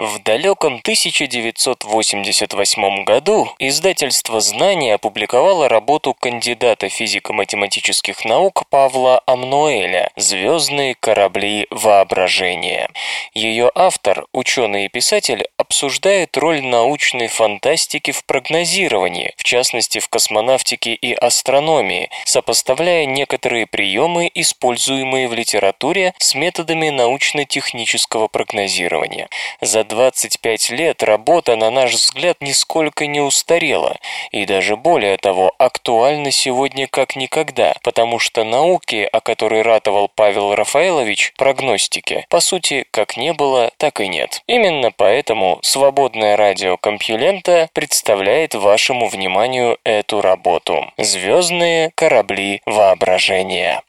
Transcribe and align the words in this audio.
В 0.00 0.18
далеком 0.22 0.76
1988 0.76 3.04
году 3.04 3.52
издательство 3.58 4.40
«Знания» 4.40 4.94
опубликовало 4.94 5.68
работу 5.68 6.14
кандидата 6.14 6.88
физико-математических 6.88 8.24
наук 8.24 8.66
Павла 8.70 9.20
Амнуэля 9.26 10.10
«Звездные 10.16 10.94
корабли 10.94 11.66
воображения». 11.68 12.88
Ее 13.34 13.70
автор, 13.74 14.24
ученый 14.32 14.86
и 14.86 14.88
писатель, 14.88 15.46
обсуждает 15.58 16.34
роль 16.38 16.62
научной 16.62 17.28
фантастики 17.28 18.12
в 18.12 18.24
прогнозировании, 18.24 19.34
в 19.36 19.44
частности 19.44 19.98
в 19.98 20.08
космонавтике 20.08 20.94
и 20.94 21.12
астрономии, 21.12 22.08
сопоставляя 22.24 23.04
некоторые 23.04 23.66
приемы, 23.66 24.30
используемые 24.34 25.28
в 25.28 25.34
литературе, 25.34 26.14
с 26.16 26.34
методами 26.34 26.88
научно-технического 26.88 28.28
прогнозирования. 28.28 29.28
За 29.60 29.84
25 29.90 30.70
лет 30.70 31.02
работа, 31.02 31.56
на 31.56 31.70
наш 31.70 31.92
взгляд, 31.92 32.38
нисколько 32.40 33.06
не 33.06 33.20
устарела, 33.20 33.96
и 34.30 34.46
даже 34.46 34.76
более 34.76 35.16
того, 35.18 35.52
актуальна 35.58 36.30
сегодня 36.30 36.86
как 36.86 37.16
никогда, 37.16 37.74
потому 37.82 38.18
что 38.18 38.44
науки, 38.44 39.08
о 39.12 39.20
которой 39.20 39.62
ратовал 39.62 40.08
Павел 40.14 40.54
Рафаэлович, 40.54 41.34
прогностики, 41.36 42.24
по 42.30 42.40
сути, 42.40 42.86
как 42.92 43.16
не 43.16 43.32
было, 43.32 43.72
так 43.76 44.00
и 44.00 44.08
нет. 44.08 44.42
Именно 44.46 44.92
поэтому 44.96 45.58
свободное 45.62 46.36
радио 46.36 46.76
Компьюлента 46.76 47.68
представляет 47.72 48.54
вашему 48.54 49.08
вниманию 49.08 49.76
эту 49.84 50.20
работу. 50.20 50.90
Звездные 50.96 51.90
корабли 51.96 52.62
воображения. 52.64 53.82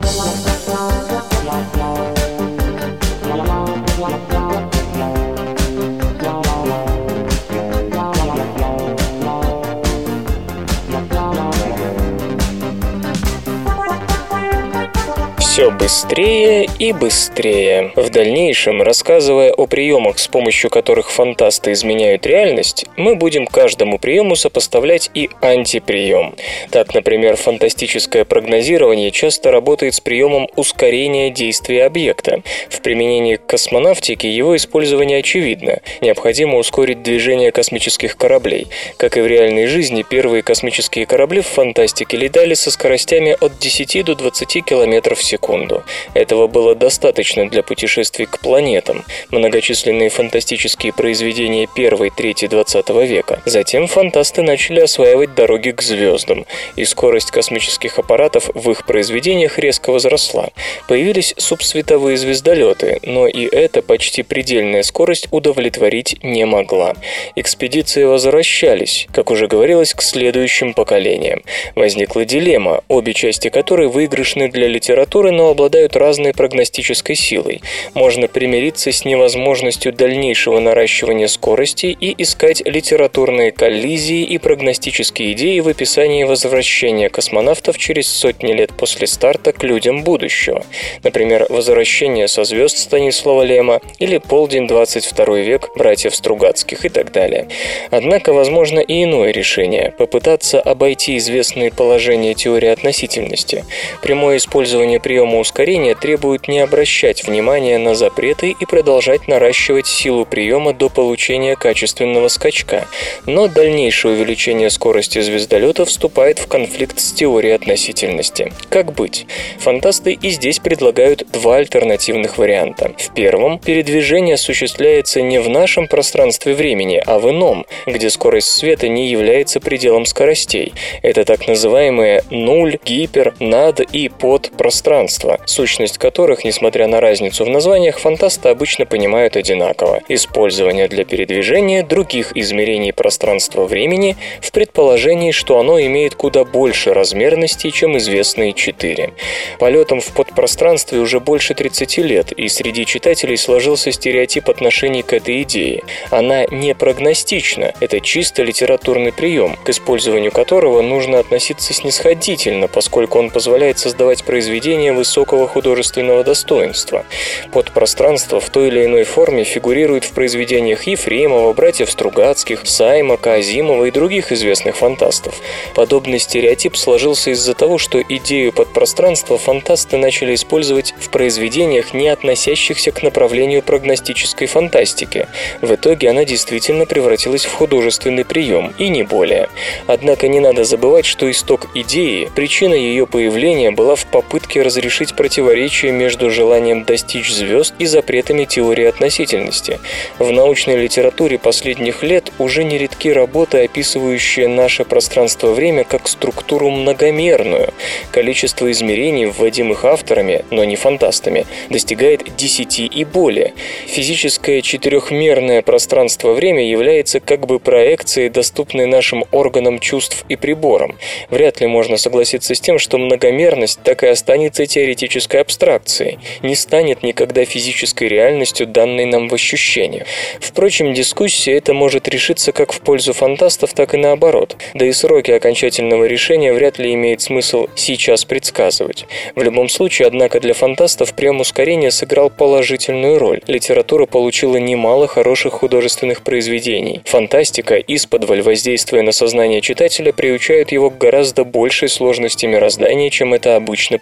Все 15.52 15.70
быстрее 15.70 16.70
и 16.80 16.94
быстрее. 16.94 17.92
В 17.98 18.10
дальнейшем, 18.10 18.82
рассказывая 18.82 19.52
о 19.52 19.68
приемах, 19.68 20.18
с 20.18 20.30
помощью 20.30 20.70
которых 20.70 21.12
фантасты 21.12 21.74
изменяют 21.74 22.26
реальность, 22.26 22.86
мы 22.96 23.18
будем 23.18 23.46
каждому 23.46 24.00
приему 24.00 24.38
сопоставлять 24.38 25.12
и 25.14 25.30
антиприем. 25.42 26.36
Так, 26.70 26.94
например, 26.94 27.36
фантастическое 27.36 28.24
прогнозирование 28.24 29.12
часто 29.12 29.52
работает 29.52 29.94
с 29.94 30.00
приемом 30.00 30.48
ускорения 30.56 31.30
действия 31.32 31.84
объекта. 31.84 32.44
В 32.70 32.80
применении 32.80 33.36
к 33.36 33.46
космонавтике 33.46 34.32
его 34.32 34.56
использование 34.56 35.20
очевидно. 35.20 35.82
Необходимо 36.00 36.60
ускорить 36.60 37.04
движение 37.04 37.52
космических 37.52 38.16
кораблей. 38.16 38.68
Как 38.96 39.18
и 39.18 39.22
в 39.22 39.28
реальной 39.28 39.68
жизни, 39.68 40.06
первые 40.10 40.44
космические 40.44 41.06
корабли 41.06 41.42
в 41.42 41.48
фантастике 41.48 42.16
летали 42.16 42.54
со 42.54 42.72
скоростями 42.72 43.36
от 43.38 43.60
10 43.60 44.06
до 44.06 44.16
20 44.16 44.64
км 44.64 45.14
в 45.14 45.22
секунду 45.22 45.41
секунду. 45.42 45.84
Этого 46.14 46.48
было 46.48 46.76
достаточно 46.76 47.50
для 47.50 47.64
путешествий 47.64 48.26
к 48.26 48.40
планетам, 48.40 49.04
многочисленные 49.32 50.10
фантастические 50.10 50.94
произведения 50.94 51.68
первой 51.68 52.10
трети 52.10 52.48
20 52.48 52.90
века. 53.08 53.42
Затем 53.46 53.88
фантасты 53.88 54.44
начали 54.44 54.82
осваивать 54.82 55.34
дороги 55.34 55.72
к 55.72 55.82
звездам, 55.82 56.46
и 56.76 56.86
скорость 56.86 57.32
космических 57.32 57.98
аппаратов 58.00 58.50
в 58.54 58.72
их 58.72 58.86
произведениях 58.86 59.58
резко 59.58 59.92
возросла. 59.92 60.50
Появились 60.88 61.34
субсветовые 61.38 62.18
звездолеты, 62.18 63.00
но 63.04 63.28
и 63.28 63.46
эта 63.46 63.82
почти 63.82 64.24
предельная 64.24 64.84
скорость 64.84 65.28
удовлетворить 65.32 66.18
не 66.24 66.46
могла. 66.46 66.94
Экспедиции 67.36 68.04
возвращались, 68.04 69.08
как 69.14 69.32
уже 69.32 69.48
говорилось, 69.48 69.94
к 69.94 70.02
следующим 70.02 70.74
поколениям. 70.74 71.42
Возникла 71.76 72.26
дилемма, 72.26 72.84
обе 72.88 73.14
части 73.14 73.50
которой 73.50 73.88
выигрышны 73.88 74.50
для 74.50 74.68
литературы, 74.68 75.31
но 75.32 75.50
обладают 75.50 75.96
разной 75.96 76.34
прогностической 76.34 77.16
силой. 77.16 77.62
Можно 77.94 78.28
примириться 78.28 78.92
с 78.92 79.06
невозможностью 79.06 79.94
дальнейшего 79.94 80.60
наращивания 80.60 81.28
скорости 81.28 81.96
и 82.00 82.14
искать 82.22 82.62
литературные 82.66 83.52
коллизии 83.52 84.24
и 84.24 84.38
прогностические 84.38 85.34
идеи 85.34 85.60
в 85.60 85.68
описании 85.68 86.24
возвращения 86.24 87.10
космонавтов 87.10 87.78
через 87.78 88.08
сотни 88.08 88.54
лет 88.54 88.72
после 88.78 89.08
старта 89.08 89.52
к 89.52 89.64
людям 89.64 90.04
будущего. 90.04 90.66
Например, 91.04 91.46
«Возвращение 91.50 92.28
со 92.28 92.44
звезд» 92.44 92.78
Станислава 92.78 93.44
Лема 93.44 93.82
или 94.00 94.18
«Полдень 94.18 94.68
22 94.68 95.38
век» 95.40 95.70
братьев 95.76 96.16
Стругацких 96.16 96.86
и 96.86 96.90
так 96.90 97.12
далее. 97.12 97.48
Однако, 97.90 98.34
возможно 98.34 98.80
и 98.80 99.04
иное 99.04 99.32
решение– 99.32 99.94
попытаться 99.98 100.60
обойти 100.60 101.18
известные 101.18 101.72
положения 101.72 102.34
теории 102.34 102.70
относительности. 102.70 103.66
Прямое 104.02 104.38
использование 104.38 105.00
приема 105.00 105.21
приема 105.22 105.38
ускорения 105.38 105.94
требует 105.94 106.48
не 106.48 106.62
обращать 106.62 107.24
внимания 107.26 107.78
на 107.78 107.94
запреты 107.94 108.56
и 108.60 108.66
продолжать 108.66 109.28
наращивать 109.28 109.86
силу 109.86 110.26
приема 110.26 110.74
до 110.74 110.90
получения 110.90 111.56
качественного 111.56 112.28
скачка. 112.28 112.88
Но 113.28 113.48
дальнейшее 113.48 114.16
увеличение 114.16 114.72
скорости 114.72 115.22
звездолета 115.22 115.86
вступает 115.86 116.40
в 116.40 116.48
конфликт 116.48 117.00
с 117.00 117.12
теорией 117.12 117.54
относительности. 117.54 118.52
Как 118.70 118.94
быть? 118.94 119.28
Фантасты 119.60 120.14
и 120.14 120.32
здесь 120.32 120.58
предлагают 120.58 121.24
два 121.32 121.58
альтернативных 121.58 122.40
варианта. 122.40 122.94
В 122.98 123.14
первом 123.14 123.60
передвижение 123.60 124.34
осуществляется 124.34 125.22
не 125.22 125.40
в 125.40 125.50
нашем 125.50 125.88
пространстве 125.88 126.56
времени, 126.56 127.00
а 127.06 127.20
в 127.20 127.30
ином, 127.30 127.68
где 127.86 128.10
скорость 128.10 128.50
света 128.50 128.88
не 128.88 129.08
является 129.08 129.60
пределом 129.60 130.08
скоростей. 130.08 130.74
Это 131.04 131.26
так 131.26 131.48
называемые 131.48 132.24
нуль, 132.32 132.80
гипер, 132.84 133.36
над 133.40 133.82
и 133.82 134.10
под 134.10 134.50
пространство 134.58 135.11
пространства, 135.12 135.40
сущность 135.46 135.98
которых, 135.98 136.44
несмотря 136.44 136.88
на 136.88 137.02
разницу 137.02 137.46
в 137.46 137.50
названиях, 137.50 138.00
фантасты 138.00 138.50
обычно 138.50 138.86
понимают 138.86 139.36
одинаково. 139.36 140.02
Использование 140.08 140.88
для 140.88 141.06
передвижения 141.06 141.84
других 141.84 142.36
измерений 142.36 142.94
пространства-времени 142.94 144.16
в 144.42 144.52
предположении, 144.52 145.32
что 145.32 145.60
оно 145.60 145.80
имеет 145.82 146.16
куда 146.16 146.44
больше 146.46 146.94
размерностей, 146.94 147.72
чем 147.72 147.98
известные 147.98 148.54
четыре. 148.54 149.14
Полетом 149.60 150.00
в 150.00 150.08
подпространстве 150.14 151.00
уже 151.00 151.20
больше 151.20 151.54
30 151.54 151.98
лет, 151.98 152.32
и 152.32 152.48
среди 152.48 152.86
читателей 152.86 153.38
сложился 153.38 153.92
стереотип 153.92 154.50
отношений 154.50 155.04
к 155.04 155.14
этой 155.14 155.42
идее. 155.42 155.84
Она 156.10 156.46
не 156.46 156.74
прогностична, 156.74 157.74
это 157.80 158.00
чисто 158.00 158.44
литературный 158.44 159.12
прием, 159.12 159.58
к 159.64 159.70
использованию 159.70 160.32
которого 160.32 160.82
нужно 160.82 161.20
относиться 161.20 161.74
снисходительно, 161.74 162.68
поскольку 162.68 163.20
он 163.20 163.30
позволяет 163.30 163.80
создавать 163.80 164.24
произведения 164.24 164.94
высокого 165.02 165.48
художественного 165.48 166.24
достоинства. 166.24 167.06
Подпространство 167.52 168.40
в 168.40 168.52
той 168.52 168.68
или 168.68 168.86
иной 168.86 169.04
форме 169.04 169.44
фигурирует 169.44 170.04
в 170.04 170.12
произведениях 170.12 170.84
Ефремова, 170.84 171.54
братьев 171.54 171.90
Стругацких, 171.90 172.62
Сайма, 172.66 173.18
Казимова 173.18 173.86
и 173.86 173.92
других 173.92 174.32
известных 174.32 174.76
фантастов. 174.78 175.42
Подобный 175.74 176.20
стереотип 176.20 176.78
сложился 176.78 177.32
из-за 177.32 177.56
того, 177.56 177.80
что 177.80 178.00
идею 178.00 178.54
подпространства 178.54 179.40
фантасты 179.40 179.98
начали 179.98 180.36
использовать 180.36 180.94
в 181.00 181.10
произведениях, 181.10 181.96
не 181.96 182.10
относящихся 182.10 182.92
к 182.92 183.02
направлению 183.02 183.64
прогностической 183.64 184.46
фантастики. 184.46 185.28
В 185.62 185.74
итоге 185.74 186.12
она 186.12 186.26
действительно 186.26 186.86
превратилась 186.86 187.46
в 187.46 187.54
художественный 187.54 188.24
прием, 188.24 188.72
и 188.78 188.90
не 188.90 189.02
более. 189.02 189.50
Однако 189.88 190.28
не 190.28 190.40
надо 190.40 190.64
забывать, 190.64 191.08
что 191.08 191.30
исток 191.32 191.70
идеи, 191.74 192.30
причина 192.36 192.76
ее 192.76 193.08
появления 193.08 193.72
была 193.72 193.96
в 193.96 194.06
попытке 194.06 194.62
разрешить 194.62 194.91
решить 194.92 195.16
противоречие 195.16 195.94
между 195.94 196.30
желанием 196.30 196.84
достичь 196.84 197.32
звезд 197.32 197.74
и 197.80 197.86
запретами 197.86 198.44
теории 198.44 198.84
относительности. 198.84 199.80
В 200.20 200.32
научной 200.32 200.76
литературе 200.76 201.40
последних 201.40 202.04
лет 202.04 202.30
уже 202.40 202.66
нередки 202.66 203.10
работы, 203.10 203.64
описывающие 203.64 204.50
наше 204.50 204.84
пространство-время 204.84 205.86
как 205.86 206.10
структуру 206.10 206.70
многомерную. 206.70 207.74
Количество 208.12 208.70
измерений, 208.70 209.28
вводимых 209.28 209.86
авторами, 209.86 210.44
но 210.52 210.66
не 210.66 210.76
фантастами, 210.76 211.46
достигает 211.70 212.36
10 212.36 212.80
и 212.80 213.06
более. 213.06 213.54
Физическое 213.88 214.62
четырехмерное 214.62 215.62
пространство-время 215.62 216.70
является 216.70 217.22
как 217.22 217.48
бы 217.48 217.60
проекцией, 217.60 218.28
доступной 218.28 218.88
нашим 218.88 219.24
органам 219.32 219.80
чувств 219.80 220.26
и 220.28 220.36
приборам. 220.36 220.98
Вряд 221.30 221.62
ли 221.62 221.68
можно 221.68 221.96
согласиться 221.96 222.54
с 222.54 222.60
тем, 222.60 222.78
что 222.78 222.98
многомерность 222.98 223.80
так 223.84 224.04
и 224.04 224.08
останется 224.08 224.66
теоретически 224.66 224.81
теоретической 224.82 225.42
абстракцией, 225.42 226.18
не 226.42 226.56
станет 226.56 227.04
никогда 227.04 227.46
физической 227.46 228.08
реальностью, 228.08 228.66
данной 228.66 229.06
нам 229.06 229.30
в 229.30 229.34
ощущениях. 229.34 230.08
Впрочем, 230.40 230.94
дискуссия 230.94 231.54
это 231.54 231.74
может 231.74 232.08
решиться 232.08 232.52
как 232.52 232.74
в 232.74 232.82
пользу 232.82 233.14
фантастов, 233.14 233.74
так 233.74 233.94
и 233.94 233.98
наоборот. 233.98 234.58
Да 234.74 234.86
и 234.86 234.92
сроки 234.92 235.30
окончательного 235.30 236.06
решения 236.06 236.52
вряд 236.52 236.80
ли 236.80 236.94
имеет 236.96 237.22
смысл 237.22 237.68
сейчас 237.76 238.26
предсказывать. 238.26 239.06
В 239.36 239.44
любом 239.44 239.70
случае, 239.70 240.08
однако, 240.08 240.40
для 240.40 240.56
фантастов 240.56 241.14
прием 241.14 241.40
ускорения 241.40 241.92
сыграл 241.92 242.32
положительную 242.32 243.20
роль. 243.20 243.42
Литература 243.46 244.08
получила 244.08 244.58
немало 244.58 245.08
хороших 245.08 245.54
художественных 245.54 246.24
произведений. 246.24 247.02
Фантастика, 247.06 247.76
исподволь 247.76 248.42
воздействуя 248.42 249.04
на 249.04 249.12
сознание 249.12 249.62
читателя, 249.62 250.12
приучает 250.12 250.72
его 250.72 250.90
к 250.90 250.98
гораздо 250.98 251.44
большей 251.44 251.90
сложности 251.90 252.48
мироздания, 252.48 253.12
чем 253.12 253.36
это 253.36 253.56
обычно 253.56 254.00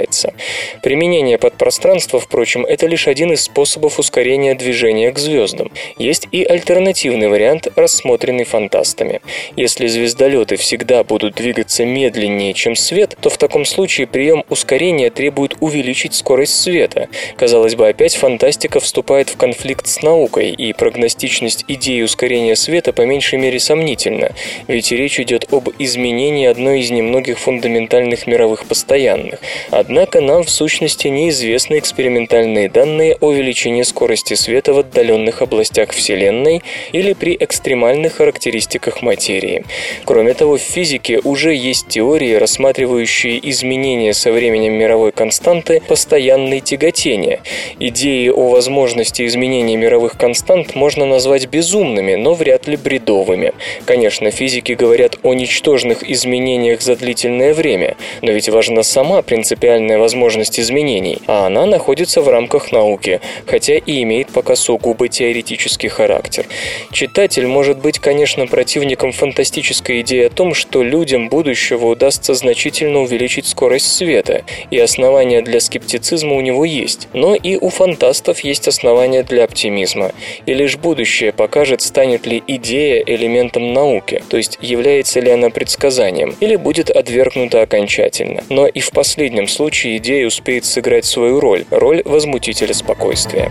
предполагается. 0.00 0.34
Применение 0.82 1.38
подпространства, 1.38 2.20
впрочем, 2.20 2.64
это 2.64 2.86
лишь 2.86 3.08
один 3.08 3.32
из 3.32 3.42
способов 3.42 3.98
ускорения 3.98 4.54
движения 4.54 5.10
к 5.12 5.18
звездам. 5.18 5.70
Есть 5.98 6.28
и 6.32 6.44
альтернативный 6.44 7.28
вариант, 7.28 7.68
рассмотренный 7.76 8.44
фантастами. 8.44 9.20
Если 9.56 9.86
звездолеты 9.86 10.56
всегда 10.56 11.04
будут 11.04 11.34
двигаться 11.34 11.84
медленнее, 11.84 12.54
чем 12.54 12.76
свет, 12.76 13.16
то 13.20 13.30
в 13.30 13.38
таком 13.38 13.64
случае 13.64 14.06
прием 14.06 14.44
ускорения 14.48 15.10
требует 15.10 15.56
увеличить 15.60 16.14
скорость 16.14 16.60
света. 16.60 17.08
Казалось 17.36 17.74
бы, 17.74 17.88
опять 17.88 18.16
фантастика 18.16 18.80
вступает 18.80 19.28
в 19.28 19.36
конфликт 19.36 19.86
с 19.86 20.02
наукой, 20.02 20.50
и 20.50 20.72
прогностичность 20.72 21.64
идеи 21.68 22.02
ускорения 22.02 22.56
света 22.56 22.92
по 22.92 23.02
меньшей 23.02 23.38
мере 23.38 23.58
сомнительна, 23.60 24.32
ведь 24.68 24.92
речь 24.92 25.20
идет 25.20 25.52
об 25.52 25.68
изменении 25.78 26.46
одной 26.46 26.80
из 26.80 26.90
немногих 26.90 27.38
фундаментальных 27.38 28.26
мировых 28.26 28.66
постоянных. 28.66 29.40
Однако 29.70 29.89
нам 30.20 30.44
в 30.44 30.50
сущности 30.50 31.08
неизвестны 31.08 31.76
экспериментальные 31.76 32.68
данные 32.68 33.16
о 33.20 33.32
величине 33.32 33.84
скорости 33.84 34.34
света 34.34 34.72
в 34.72 34.78
отдаленных 34.78 35.42
областях 35.42 35.90
Вселенной 35.90 36.62
или 36.92 37.12
при 37.12 37.36
экстремальных 37.38 38.14
характеристиках 38.14 39.02
материи. 39.02 39.64
Кроме 40.04 40.34
того, 40.34 40.58
в 40.58 40.60
физике 40.60 41.18
уже 41.18 41.56
есть 41.56 41.88
теории, 41.88 42.34
рассматривающие 42.34 43.40
изменения 43.50 44.14
со 44.14 44.30
временем 44.30 44.74
мировой 44.74 45.10
константы 45.10 45.82
постоянной 45.88 46.60
тяготения. 46.60 47.40
Идеи 47.80 48.28
о 48.28 48.48
возможности 48.48 49.26
изменения 49.26 49.76
мировых 49.76 50.16
констант 50.16 50.76
можно 50.76 51.04
назвать 51.04 51.46
безумными, 51.48 52.14
но 52.14 52.34
вряд 52.34 52.68
ли 52.68 52.76
бредовыми. 52.76 53.54
Конечно, 53.86 54.30
физики 54.30 54.72
говорят 54.72 55.18
о 55.24 55.34
ничтожных 55.34 56.08
изменениях 56.08 56.80
за 56.80 56.94
длительное 56.94 57.54
время, 57.54 57.96
но 58.22 58.30
ведь 58.30 58.48
важна 58.48 58.84
сама 58.84 59.22
принципиальная 59.22 59.79
возможность 59.88 60.58
изменений, 60.58 61.18
а 61.26 61.46
она 61.46 61.66
находится 61.66 62.20
в 62.20 62.28
рамках 62.28 62.72
науки, 62.72 63.20
хотя 63.46 63.74
и 63.74 64.02
имеет 64.02 64.28
пока 64.28 64.56
сугубо 64.56 65.08
теоретический 65.08 65.88
характер. 65.88 66.46
Читатель 66.92 67.46
может 67.46 67.78
быть, 67.78 67.98
конечно, 67.98 68.46
противником 68.46 69.12
фантастической 69.12 70.00
идеи 70.02 70.26
о 70.26 70.30
том, 70.30 70.54
что 70.54 70.82
людям 70.82 71.28
будущего 71.28 71.86
удастся 71.86 72.34
значительно 72.34 73.00
увеличить 73.00 73.46
скорость 73.46 73.92
света, 73.94 74.44
и 74.70 74.78
основания 74.78 75.42
для 75.42 75.60
скептицизма 75.60 76.34
у 76.34 76.40
него 76.40 76.64
есть, 76.64 77.08
но 77.12 77.34
и 77.34 77.56
у 77.56 77.68
фантастов 77.68 78.40
есть 78.40 78.68
основания 78.68 79.22
для 79.22 79.44
оптимизма, 79.44 80.12
и 80.46 80.54
лишь 80.54 80.76
будущее 80.76 81.32
покажет, 81.32 81.82
станет 81.82 82.26
ли 82.26 82.42
идея 82.46 83.02
элементом 83.06 83.72
науки, 83.72 84.22
то 84.28 84.36
есть 84.36 84.58
является 84.60 85.20
ли 85.20 85.30
она 85.30 85.50
предсказанием, 85.50 86.34
или 86.40 86.56
будет 86.56 86.90
отвергнута 86.90 87.62
окончательно. 87.62 88.44
Но 88.48 88.66
и 88.66 88.80
в 88.80 88.90
последнем 88.90 89.48
случае 89.48 89.69
идея 89.98 90.26
успеет 90.26 90.64
сыграть 90.64 91.04
свою 91.04 91.40
роль, 91.40 91.64
роль 91.70 92.02
возмутителя 92.04 92.74
спокойствия. 92.74 93.50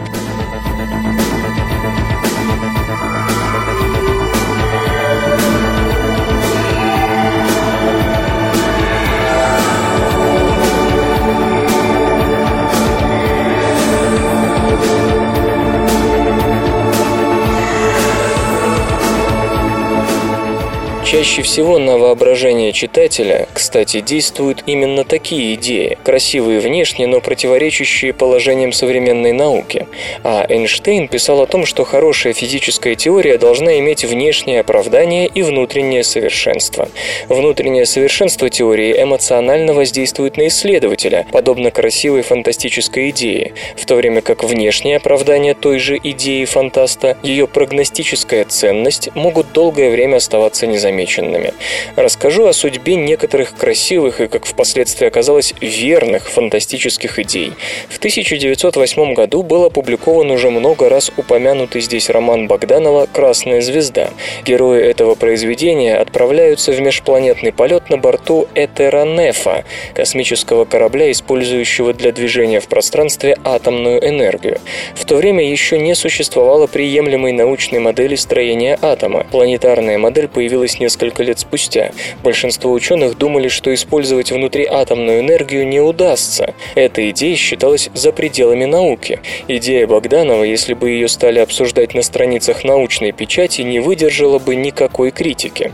Чаще 21.10 21.42
всего 21.42 21.80
на 21.80 21.98
воображение 21.98 22.72
читателя, 22.72 23.48
кстати, 23.52 24.00
действуют 24.00 24.62
именно 24.68 25.04
такие 25.04 25.56
идеи, 25.56 25.98
красивые 26.04 26.60
внешне, 26.60 27.08
но 27.08 27.20
противоречащие 27.20 28.14
положениям 28.14 28.72
современной 28.72 29.32
науки. 29.32 29.88
А 30.24 30.46
Эйнштейн 30.48 31.08
писал 31.08 31.42
о 31.42 31.48
том, 31.48 31.66
что 31.66 31.84
хорошая 31.84 32.34
физическая 32.34 32.94
теория 32.94 33.40
должна 33.40 33.80
иметь 33.80 34.06
внешнее 34.06 34.60
оправдание 34.60 35.26
и 35.26 35.42
внутреннее 35.42 36.04
совершенство. 36.04 36.90
Внутреннее 37.28 37.88
совершенство 37.88 38.48
теории 38.52 39.02
эмоционально 39.02 39.74
воздействует 39.74 40.38
на 40.38 40.48
исследователя, 40.48 41.26
подобно 41.32 41.72
красивой 41.72 42.22
фантастической 42.22 43.10
идее, 43.10 43.54
в 43.76 43.84
то 43.88 43.96
время 43.96 44.22
как 44.22 44.44
внешнее 44.44 44.98
оправдание 44.98 45.56
той 45.56 45.80
же 45.80 46.00
идеи 46.04 46.46
фантаста, 46.46 47.18
ее 47.24 47.48
прогностическая 47.48 48.46
ценность 48.46 49.10
могут 49.16 49.54
долгое 49.54 49.90
время 49.90 50.18
оставаться 50.18 50.68
незамеченными 51.00 51.30
замеченными. 51.30 51.54
Расскажу 51.96 52.48
о 52.48 52.54
судьбе 52.54 52.96
некоторых 52.96 53.56
красивых 53.56 54.22
и, 54.22 54.28
как 54.28 54.46
впоследствии 54.46 55.08
оказалось, 55.08 55.54
верных 55.62 56.30
фантастических 56.30 57.20
идей. 57.20 57.54
В 57.90 57.98
1908 57.98 59.14
году 59.14 59.44
был 59.44 59.66
опубликован 59.66 60.32
уже 60.32 60.50
много 60.50 60.90
раз 60.90 61.12
упомянутый 61.16 61.82
здесь 61.82 62.10
роман 62.10 62.48
Богданова 62.48 63.08
«Красная 63.12 63.62
звезда». 63.62 64.10
Герои 64.46 64.82
этого 64.82 65.16
произведения 65.16 65.96
отправляются 65.96 66.72
в 66.72 66.80
межпланетный 66.80 67.52
полет 67.52 67.90
на 67.90 67.98
борту 67.98 68.48
Этеранефа, 68.56 69.64
космического 69.94 70.66
корабля, 70.66 71.12
использующего 71.12 71.94
для 71.94 72.12
движения 72.12 72.60
в 72.60 72.68
пространстве 72.68 73.38
атомную 73.44 74.06
энергию. 74.06 74.60
В 74.96 75.06
то 75.06 75.16
время 75.16 75.50
еще 75.50 75.80
не 75.80 75.96
существовало 75.96 76.68
приемлемой 76.68 77.32
научной 77.32 77.80
модели 77.80 78.16
строения 78.16 78.78
атома. 78.82 79.26
Планетарная 79.32 79.98
модель 79.98 80.28
появилась 80.28 80.80
не 80.80 80.89
несколько 80.90 81.22
лет 81.22 81.38
спустя. 81.38 81.92
Большинство 82.24 82.72
ученых 82.72 83.16
думали, 83.16 83.48
что 83.48 83.72
использовать 83.72 84.32
внутриатомную 84.32 85.20
энергию 85.20 85.68
не 85.68 85.80
удастся. 85.80 86.56
Эта 86.74 87.08
идея 87.12 87.36
считалась 87.36 87.92
за 87.94 88.12
пределами 88.12 88.66
науки. 88.66 89.20
Идея 89.48 89.86
Богданова, 89.86 90.44
если 90.44 90.74
бы 90.74 90.90
ее 90.90 91.08
стали 91.08 91.38
обсуждать 91.38 91.94
на 91.94 92.02
страницах 92.02 92.64
научной 92.64 93.12
печати, 93.12 93.62
не 93.62 93.80
выдержала 93.80 94.40
бы 94.40 94.56
никакой 94.56 95.12
критики. 95.12 95.72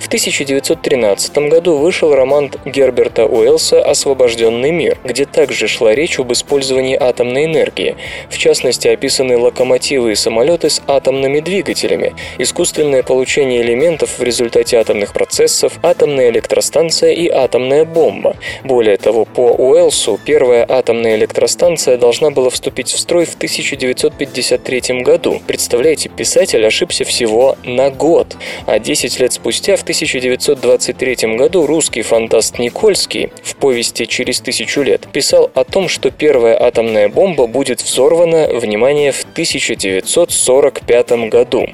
В 0.00 0.08
1913 0.08 1.38
году 1.48 1.76
вышел 1.76 2.12
роман 2.12 2.50
Герберта 2.64 3.26
Уэллса 3.26 3.80
«Освобожденный 3.80 4.72
мир», 4.72 4.98
где 5.04 5.26
также 5.26 5.68
шла 5.68 5.94
речь 5.94 6.18
об 6.18 6.32
использовании 6.32 6.96
атомной 7.00 7.44
энергии. 7.44 7.94
В 8.30 8.36
частности, 8.36 8.88
описаны 8.88 9.38
локомотивы 9.38 10.10
и 10.10 10.16
самолеты 10.16 10.70
с 10.70 10.82
атомными 10.88 11.38
двигателями, 11.38 12.16
искусственное 12.38 13.04
получение 13.04 13.62
элементов 13.62 14.18
в 14.18 14.22
результате 14.24 14.55
результате 14.56 14.78
атомных 14.78 15.12
процессов, 15.12 15.78
атомная 15.82 16.30
электростанция 16.30 17.12
и 17.12 17.28
атомная 17.28 17.84
бомба. 17.84 18.36
Более 18.64 18.96
того, 18.96 19.26
по 19.26 19.52
Уэлсу 19.52 20.18
первая 20.24 20.64
атомная 20.66 21.16
электростанция 21.16 21.98
должна 21.98 22.30
была 22.30 22.48
вступить 22.48 22.88
в 22.88 22.98
строй 22.98 23.26
в 23.26 23.34
1953 23.34 25.02
году. 25.02 25.42
Представляете, 25.46 26.08
писатель 26.08 26.64
ошибся 26.66 27.04
всего 27.04 27.56
на 27.64 27.90
год. 27.90 28.36
А 28.66 28.78
10 28.78 29.20
лет 29.20 29.32
спустя, 29.34 29.76
в 29.76 29.82
1923 29.82 31.36
году, 31.36 31.66
русский 31.66 32.02
фантаст 32.02 32.58
Никольский 32.58 33.32
в 33.42 33.56
повести 33.56 34.06
«Через 34.06 34.40
тысячу 34.40 34.80
лет» 34.82 35.06
писал 35.12 35.50
о 35.54 35.64
том, 35.64 35.88
что 35.88 36.10
первая 36.10 36.58
атомная 36.58 37.08
бомба 37.08 37.46
будет 37.46 37.82
взорвана, 37.82 38.48
внимание, 38.54 39.12
в 39.12 39.22
1945 39.32 41.10
году. 41.28 41.66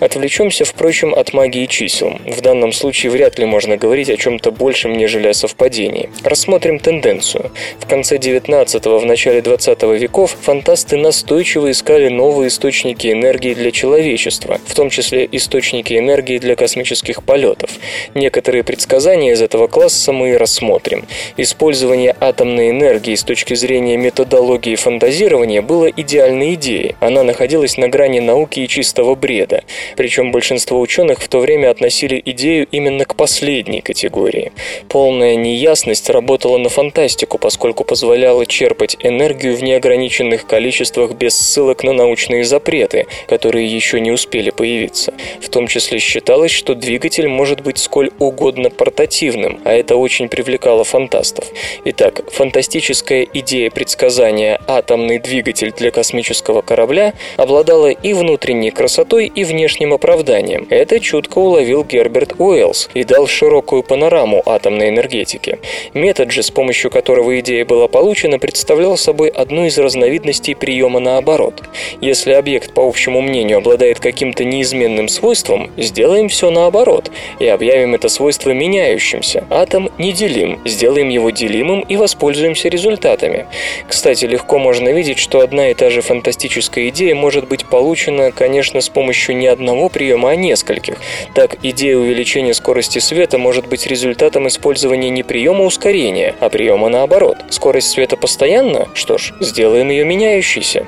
Отвлечемся, 0.00 0.64
впрочем, 0.64 1.14
от 1.14 1.32
магии 1.32 1.66
чисел. 1.66 2.15
В 2.24 2.40
данном 2.40 2.72
случае 2.72 3.12
вряд 3.12 3.38
ли 3.38 3.44
можно 3.44 3.76
говорить 3.76 4.10
о 4.10 4.16
чем-то 4.16 4.50
большем, 4.50 4.96
нежели 4.96 5.28
о 5.28 5.34
совпадении. 5.34 6.10
Рассмотрим 6.24 6.78
тенденцию. 6.78 7.50
В 7.78 7.86
конце 7.86 8.16
19-го, 8.16 8.98
в 8.98 9.06
начале 9.06 9.42
20 9.42 9.82
веков 9.82 10.36
фантасты 10.40 10.96
настойчиво 10.96 11.70
искали 11.70 12.08
новые 12.08 12.48
источники 12.48 13.12
энергии 13.12 13.54
для 13.54 13.70
человечества, 13.70 14.58
в 14.66 14.74
том 14.74 14.90
числе 14.90 15.28
источники 15.30 15.94
энергии 15.94 16.38
для 16.38 16.56
космических 16.56 17.22
полетов. 17.22 17.70
Некоторые 18.14 18.64
предсказания 18.64 19.32
из 19.32 19.42
этого 19.42 19.66
класса 19.66 20.12
мы 20.12 20.30
и 20.30 20.36
рассмотрим. 20.36 21.06
Использование 21.36 22.16
атомной 22.18 22.70
энергии 22.70 23.14
с 23.14 23.22
точки 23.22 23.54
зрения 23.54 23.96
методологии 23.96 24.74
фантазирования 24.76 25.62
было 25.62 25.86
идеальной 25.86 26.54
идеей. 26.54 26.96
Она 27.00 27.22
находилась 27.22 27.76
на 27.76 27.88
грани 27.88 28.20
науки 28.20 28.60
и 28.60 28.68
чистого 28.68 29.14
бреда. 29.14 29.62
Причем 29.96 30.32
большинство 30.32 30.80
ученых 30.80 31.20
в 31.20 31.28
то 31.28 31.40
время 31.40 31.70
относились 31.70 32.05
относили 32.06 32.22
идею 32.24 32.66
именно 32.70 33.04
к 33.04 33.14
последней 33.14 33.80
категории. 33.80 34.52
Полная 34.88 35.36
неясность 35.36 36.10
работала 36.10 36.58
на 36.58 36.68
фантастику, 36.68 37.38
поскольку 37.38 37.84
позволяла 37.84 38.46
черпать 38.46 38.96
энергию 39.00 39.56
в 39.56 39.62
неограниченных 39.62 40.46
количествах 40.46 41.12
без 41.12 41.36
ссылок 41.36 41.84
на 41.84 41.92
научные 41.92 42.44
запреты, 42.44 43.06
которые 43.28 43.66
еще 43.66 44.00
не 44.00 44.10
успели 44.10 44.50
появиться. 44.50 45.12
В 45.40 45.48
том 45.48 45.66
числе 45.66 45.98
считалось, 45.98 46.52
что 46.52 46.74
двигатель 46.74 47.28
может 47.28 47.62
быть 47.62 47.78
сколь 47.78 48.10
угодно 48.18 48.70
портативным, 48.70 49.60
а 49.64 49.72
это 49.72 49.96
очень 49.96 50.28
привлекало 50.28 50.84
фантастов. 50.84 51.44
Итак, 51.84 52.22
фантастическая 52.30 53.26
идея 53.34 53.70
предсказания 53.70 54.60
«атомный 54.66 55.18
двигатель 55.18 55.72
для 55.72 55.90
космического 55.90 56.62
корабля» 56.62 57.14
обладала 57.36 57.90
и 57.90 58.12
внутренней 58.12 58.70
красотой, 58.70 59.26
и 59.26 59.44
внешним 59.44 59.92
оправданием. 59.92 60.66
Это 60.70 61.00
чутко 61.00 61.38
уловил 61.38 61.84
Герберт 61.96 62.34
Уэллс 62.38 62.90
и 62.92 63.04
дал 63.04 63.26
широкую 63.26 63.82
панораму 63.82 64.42
атомной 64.44 64.90
энергетики. 64.90 65.58
Метод 65.94 66.30
же, 66.30 66.42
с 66.42 66.50
помощью 66.50 66.90
которого 66.90 67.40
идея 67.40 67.64
была 67.64 67.88
получена, 67.88 68.38
представлял 68.38 68.98
собой 68.98 69.28
одну 69.28 69.64
из 69.64 69.78
разновидностей 69.78 70.54
приема 70.54 71.00
наоборот. 71.00 71.62
Если 72.02 72.32
объект, 72.32 72.74
по 72.74 72.86
общему 72.86 73.22
мнению, 73.22 73.58
обладает 73.58 73.98
каким-то 73.98 74.44
неизменным 74.44 75.08
свойством, 75.08 75.70
сделаем 75.78 76.28
все 76.28 76.50
наоборот 76.50 77.10
и 77.38 77.46
объявим 77.46 77.94
это 77.94 78.10
свойство 78.10 78.50
меняющимся. 78.50 79.46
Атом 79.48 79.88
неделим, 79.96 80.60
сделаем 80.66 81.08
его 81.08 81.30
делимым 81.30 81.80
и 81.80 81.96
воспользуемся 81.96 82.68
результатами. 82.68 83.46
Кстати, 83.88 84.26
легко 84.26 84.58
можно 84.58 84.90
видеть, 84.90 85.18
что 85.18 85.40
одна 85.40 85.70
и 85.70 85.74
та 85.74 85.88
же 85.88 86.02
фантастическая 86.02 86.90
идея 86.90 87.14
может 87.14 87.48
быть 87.48 87.64
получена, 87.64 88.32
конечно, 88.32 88.82
с 88.82 88.90
помощью 88.90 89.34
не 89.36 89.46
одного 89.46 89.88
приема, 89.88 90.30
а 90.30 90.36
нескольких. 90.36 90.96
Так, 91.34 91.56
идея 91.62 91.85
увеличения 91.94 92.54
скорости 92.54 92.98
света 92.98 93.38
может 93.38 93.66
быть 93.66 93.86
результатом 93.86 94.48
использования 94.48 95.10
не 95.10 95.22
приема 95.22 95.64
ускорения, 95.64 96.34
а 96.40 96.48
приема 96.48 96.88
наоборот. 96.88 97.36
Скорость 97.50 97.90
света 97.90 98.16
постоянна? 98.16 98.88
Что 98.94 99.18
ж, 99.18 99.34
сделаем 99.40 99.90
ее 99.90 100.04
меняющейся. 100.04 100.86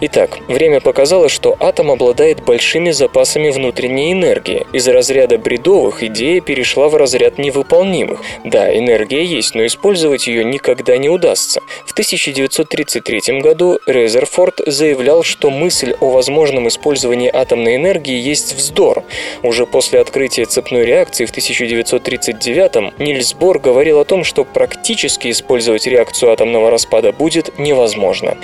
Итак, 0.00 0.38
время 0.48 0.80
показало, 0.80 1.28
что 1.28 1.56
атом 1.58 1.90
обладает 1.90 2.44
большими 2.44 2.90
запасами 2.90 3.50
внутренней 3.50 4.12
энергии. 4.12 4.66
Из 4.72 4.86
разряда 4.86 5.38
бредовых 5.38 6.02
идея 6.02 6.40
перешла 6.40 6.88
в 6.88 6.96
разряд 6.96 7.38
невыполнимых. 7.38 8.22
Да, 8.44 8.76
энергия 8.76 9.24
есть, 9.24 9.54
но 9.54 9.64
использовать 9.64 10.26
ее 10.26 10.44
никогда 10.44 10.96
не 10.98 11.08
удастся. 11.08 11.62
В 11.86 11.92
1933 11.92 13.40
году 13.40 13.80
Резерфорд 13.86 14.60
заявлял, 14.66 15.22
что 15.22 15.50
мысль 15.50 15.94
о 16.00 16.10
возможном 16.10 16.68
использовании 16.68 17.30
атомной 17.34 17.76
энергии 17.76 18.18
есть 18.18 18.54
вздор. 18.54 19.04
Уже 19.42 19.66
после 19.66 20.00
открытия 20.00 20.25
цепной 20.28 20.84
реакции 20.84 21.24
в 21.24 21.30
1939 21.30 22.98
Нильс 22.98 23.34
Бор 23.34 23.58
говорил 23.58 24.00
о 24.00 24.04
том, 24.04 24.24
что 24.24 24.44
практически 24.44 25.30
использовать 25.30 25.86
реакцию 25.86 26.32
атомного 26.32 26.70
распада 26.70 27.12
будет 27.12 27.58
невозможно. 27.58 28.36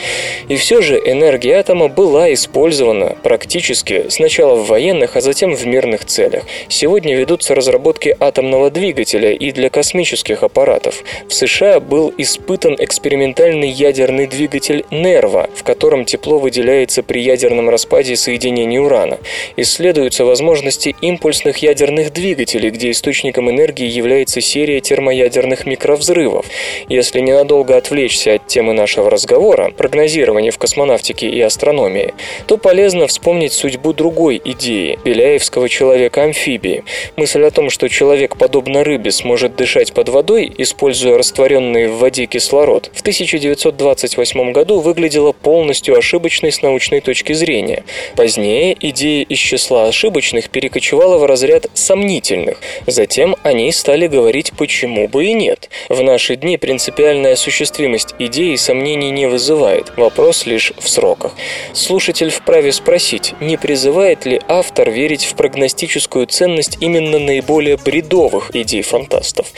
И 0.48 0.56
все 0.56 0.80
же 0.80 1.00
энергия 1.04 1.56
атома 1.56 1.88
была 1.88 2.32
использована 2.32 3.16
практически 3.22 4.06
сначала 4.08 4.54
в 4.54 4.66
военных, 4.68 5.16
а 5.16 5.20
затем 5.20 5.54
в 5.54 5.66
мирных 5.66 6.04
целях. 6.04 6.44
Сегодня 6.68 7.16
ведутся 7.16 7.54
разработки 7.54 8.16
атомного 8.18 8.70
двигателя 8.70 9.32
и 9.32 9.52
для 9.52 9.68
космических 9.68 10.42
аппаратов. 10.42 11.02
В 11.28 11.34
США 11.34 11.80
был 11.80 12.12
испытан 12.16 12.76
экспериментальный 12.78 13.68
ядерный 13.68 14.26
двигатель 14.26 14.84
Нерва, 14.90 15.50
в 15.54 15.62
котором 15.62 16.04
тепло 16.04 16.38
выделяется 16.38 17.02
при 17.02 17.20
ядерном 17.20 17.68
распаде 17.68 18.16
соединений 18.16 18.78
урана. 18.78 19.18
Исследуются 19.56 20.24
возможности 20.24 20.94
импульсных 21.00 21.58
ядерных 21.58 21.71
двигателей, 21.74 22.70
где 22.70 22.90
источником 22.90 23.50
энергии 23.50 23.86
является 23.86 24.40
серия 24.40 24.80
термоядерных 24.80 25.66
микровзрывов. 25.66 26.46
Если 26.88 27.20
ненадолго 27.20 27.76
отвлечься 27.76 28.34
от 28.34 28.46
темы 28.46 28.72
нашего 28.72 29.10
разговора, 29.10 29.70
прогнозирования 29.70 30.50
в 30.50 30.58
космонавтике 30.58 31.28
и 31.28 31.40
астрономии, 31.40 32.14
то 32.46 32.56
полезно 32.56 33.06
вспомнить 33.06 33.52
судьбу 33.52 33.92
другой 33.92 34.40
идеи– 34.44 34.98
Беляевского 35.04 35.68
человека-амфибии. 35.68 36.84
Мысль 37.16 37.42
о 37.44 37.50
том, 37.50 37.70
что 37.70 37.88
человек, 37.88 38.36
подобно 38.36 38.84
рыбе, 38.84 39.10
сможет 39.10 39.56
дышать 39.56 39.92
под 39.92 40.08
водой, 40.08 40.52
используя 40.58 41.18
растворенный 41.18 41.88
в 41.88 41.98
воде 41.98 42.26
кислород, 42.26 42.90
в 42.92 43.00
1928 43.00 44.52
году 44.52 44.80
выглядела 44.80 45.32
полностью 45.32 45.96
ошибочной 45.96 46.52
с 46.52 46.62
научной 46.62 47.00
точки 47.00 47.32
зрения. 47.32 47.84
Позднее 48.16 48.76
идея 48.80 49.24
из 49.24 49.38
числа 49.38 49.86
ошибочных 49.88 50.50
перекочевала 50.50 51.18
в 51.18 51.26
разряд 51.26 51.61
сомнительных. 51.74 52.58
Затем 52.86 53.36
о 53.42 53.52
ней 53.52 53.72
стали 53.72 54.06
говорить 54.06 54.52
почему 54.56 55.08
бы 55.08 55.26
и 55.26 55.34
нет. 55.34 55.68
В 55.88 56.02
наши 56.02 56.36
дни 56.36 56.56
принципиальная 56.56 57.34
осуществимость 57.34 58.14
идеи 58.18 58.56
сомнений 58.56 59.10
не 59.10 59.26
вызывает. 59.26 59.96
Вопрос 59.96 60.46
лишь 60.46 60.72
в 60.78 60.88
сроках. 60.88 61.32
Слушатель 61.72 62.30
вправе 62.30 62.72
спросить, 62.72 63.34
не 63.40 63.56
призывает 63.56 64.26
ли 64.26 64.40
автор 64.48 64.90
верить 64.90 65.24
в 65.24 65.34
прогностическую 65.34 66.26
ценность 66.26 66.78
именно 66.80 67.18
наиболее 67.18 67.76
бредовых 67.76 68.54
идей 68.54 68.82
фантастов? 68.82 69.48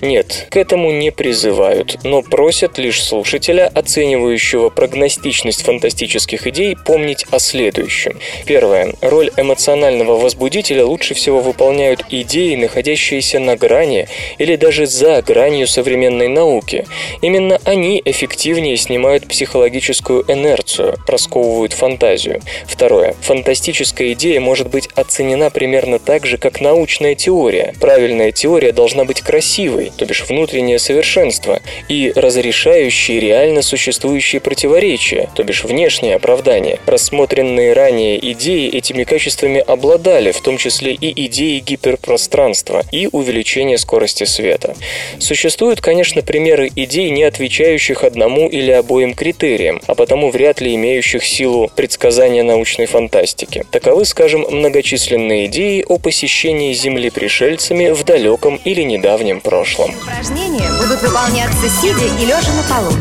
Нет, 0.00 0.46
к 0.50 0.56
этому 0.56 0.90
не 0.90 1.10
призывают, 1.10 1.98
но 2.04 2.22
просят 2.22 2.78
лишь 2.78 3.02
слушателя, 3.02 3.70
оценивающего 3.74 4.70
прогностичность 4.70 5.62
фантастических 5.62 6.46
идей, 6.46 6.76
помнить 6.76 7.24
о 7.30 7.38
следующем. 7.38 8.18
Первое. 8.46 8.94
Роль 9.00 9.30
эмоционального 9.36 10.18
возбудителя 10.18 10.84
лучше 10.84 11.14
всего 11.14 11.40
выполняют 11.48 12.04
идеи, 12.10 12.54
находящиеся 12.56 13.38
на 13.38 13.56
грани 13.56 14.06
или 14.38 14.56
даже 14.56 14.86
за 14.86 15.22
гранью 15.22 15.66
современной 15.66 16.28
науки. 16.28 16.86
Именно 17.22 17.58
они 17.64 18.02
эффективнее 18.04 18.76
снимают 18.76 19.26
психологическую 19.26 20.24
инерцию, 20.28 20.96
расковывают 21.06 21.72
фантазию. 21.72 22.42
Второе. 22.66 23.14
Фантастическая 23.22 24.12
идея 24.12 24.40
может 24.40 24.68
быть 24.68 24.88
оценена 24.94 25.50
примерно 25.50 25.98
так 25.98 26.26
же, 26.26 26.36
как 26.36 26.60
научная 26.60 27.14
теория. 27.14 27.74
Правильная 27.80 28.30
теория 28.30 28.72
должна 28.72 29.04
быть 29.04 29.22
красивой, 29.22 29.90
то 29.96 30.04
бишь 30.04 30.24
внутреннее 30.28 30.78
совершенство, 30.78 31.60
и 31.88 32.12
разрешающей 32.14 33.18
реально 33.18 33.62
существующие 33.62 34.40
противоречия, 34.40 35.30
то 35.34 35.44
бишь 35.44 35.64
внешнее 35.64 36.16
оправдание. 36.16 36.78
Рассмотренные 36.86 37.72
ранее 37.72 38.18
идеи 38.32 38.68
этими 38.68 39.04
качествами 39.04 39.60
обладали, 39.60 40.32
в 40.32 40.40
том 40.40 40.58
числе 40.58 40.92
и 40.92 41.26
идеи 41.26 41.37
гиперпространства 41.38 42.82
и 42.92 43.08
увеличения 43.10 43.78
скорости 43.78 44.24
света. 44.24 44.74
Существуют, 45.18 45.80
конечно, 45.80 46.22
примеры 46.22 46.70
идей, 46.74 47.10
не 47.10 47.24
отвечающих 47.24 48.04
одному 48.04 48.48
или 48.48 48.70
обоим 48.70 49.14
критериям, 49.14 49.80
а 49.86 49.94
потому 49.94 50.30
вряд 50.30 50.60
ли 50.60 50.74
имеющих 50.74 51.24
силу 51.24 51.70
предсказания 51.74 52.42
научной 52.42 52.86
фантастики. 52.86 53.64
Таковы, 53.70 54.04
скажем, 54.04 54.44
многочисленные 54.50 55.46
идеи 55.46 55.84
о 55.86 55.98
посещении 55.98 56.72
Земли 56.72 57.10
пришельцами 57.10 57.90
в 57.90 58.04
далеком 58.04 58.60
или 58.64 58.82
недавнем 58.82 59.40
прошлом. 59.40 59.94
Упражнения 60.02 60.68
будут 60.80 61.02
выполняться 61.02 61.68
сидя 61.68 62.06
и 62.20 62.26
лежа 62.26 62.52
на 62.52 62.62
полу. 62.62 62.92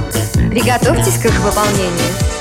Приготовьтесь 0.51 1.17
к 1.21 1.25
их 1.25 1.39
выполнению. 1.41 2.36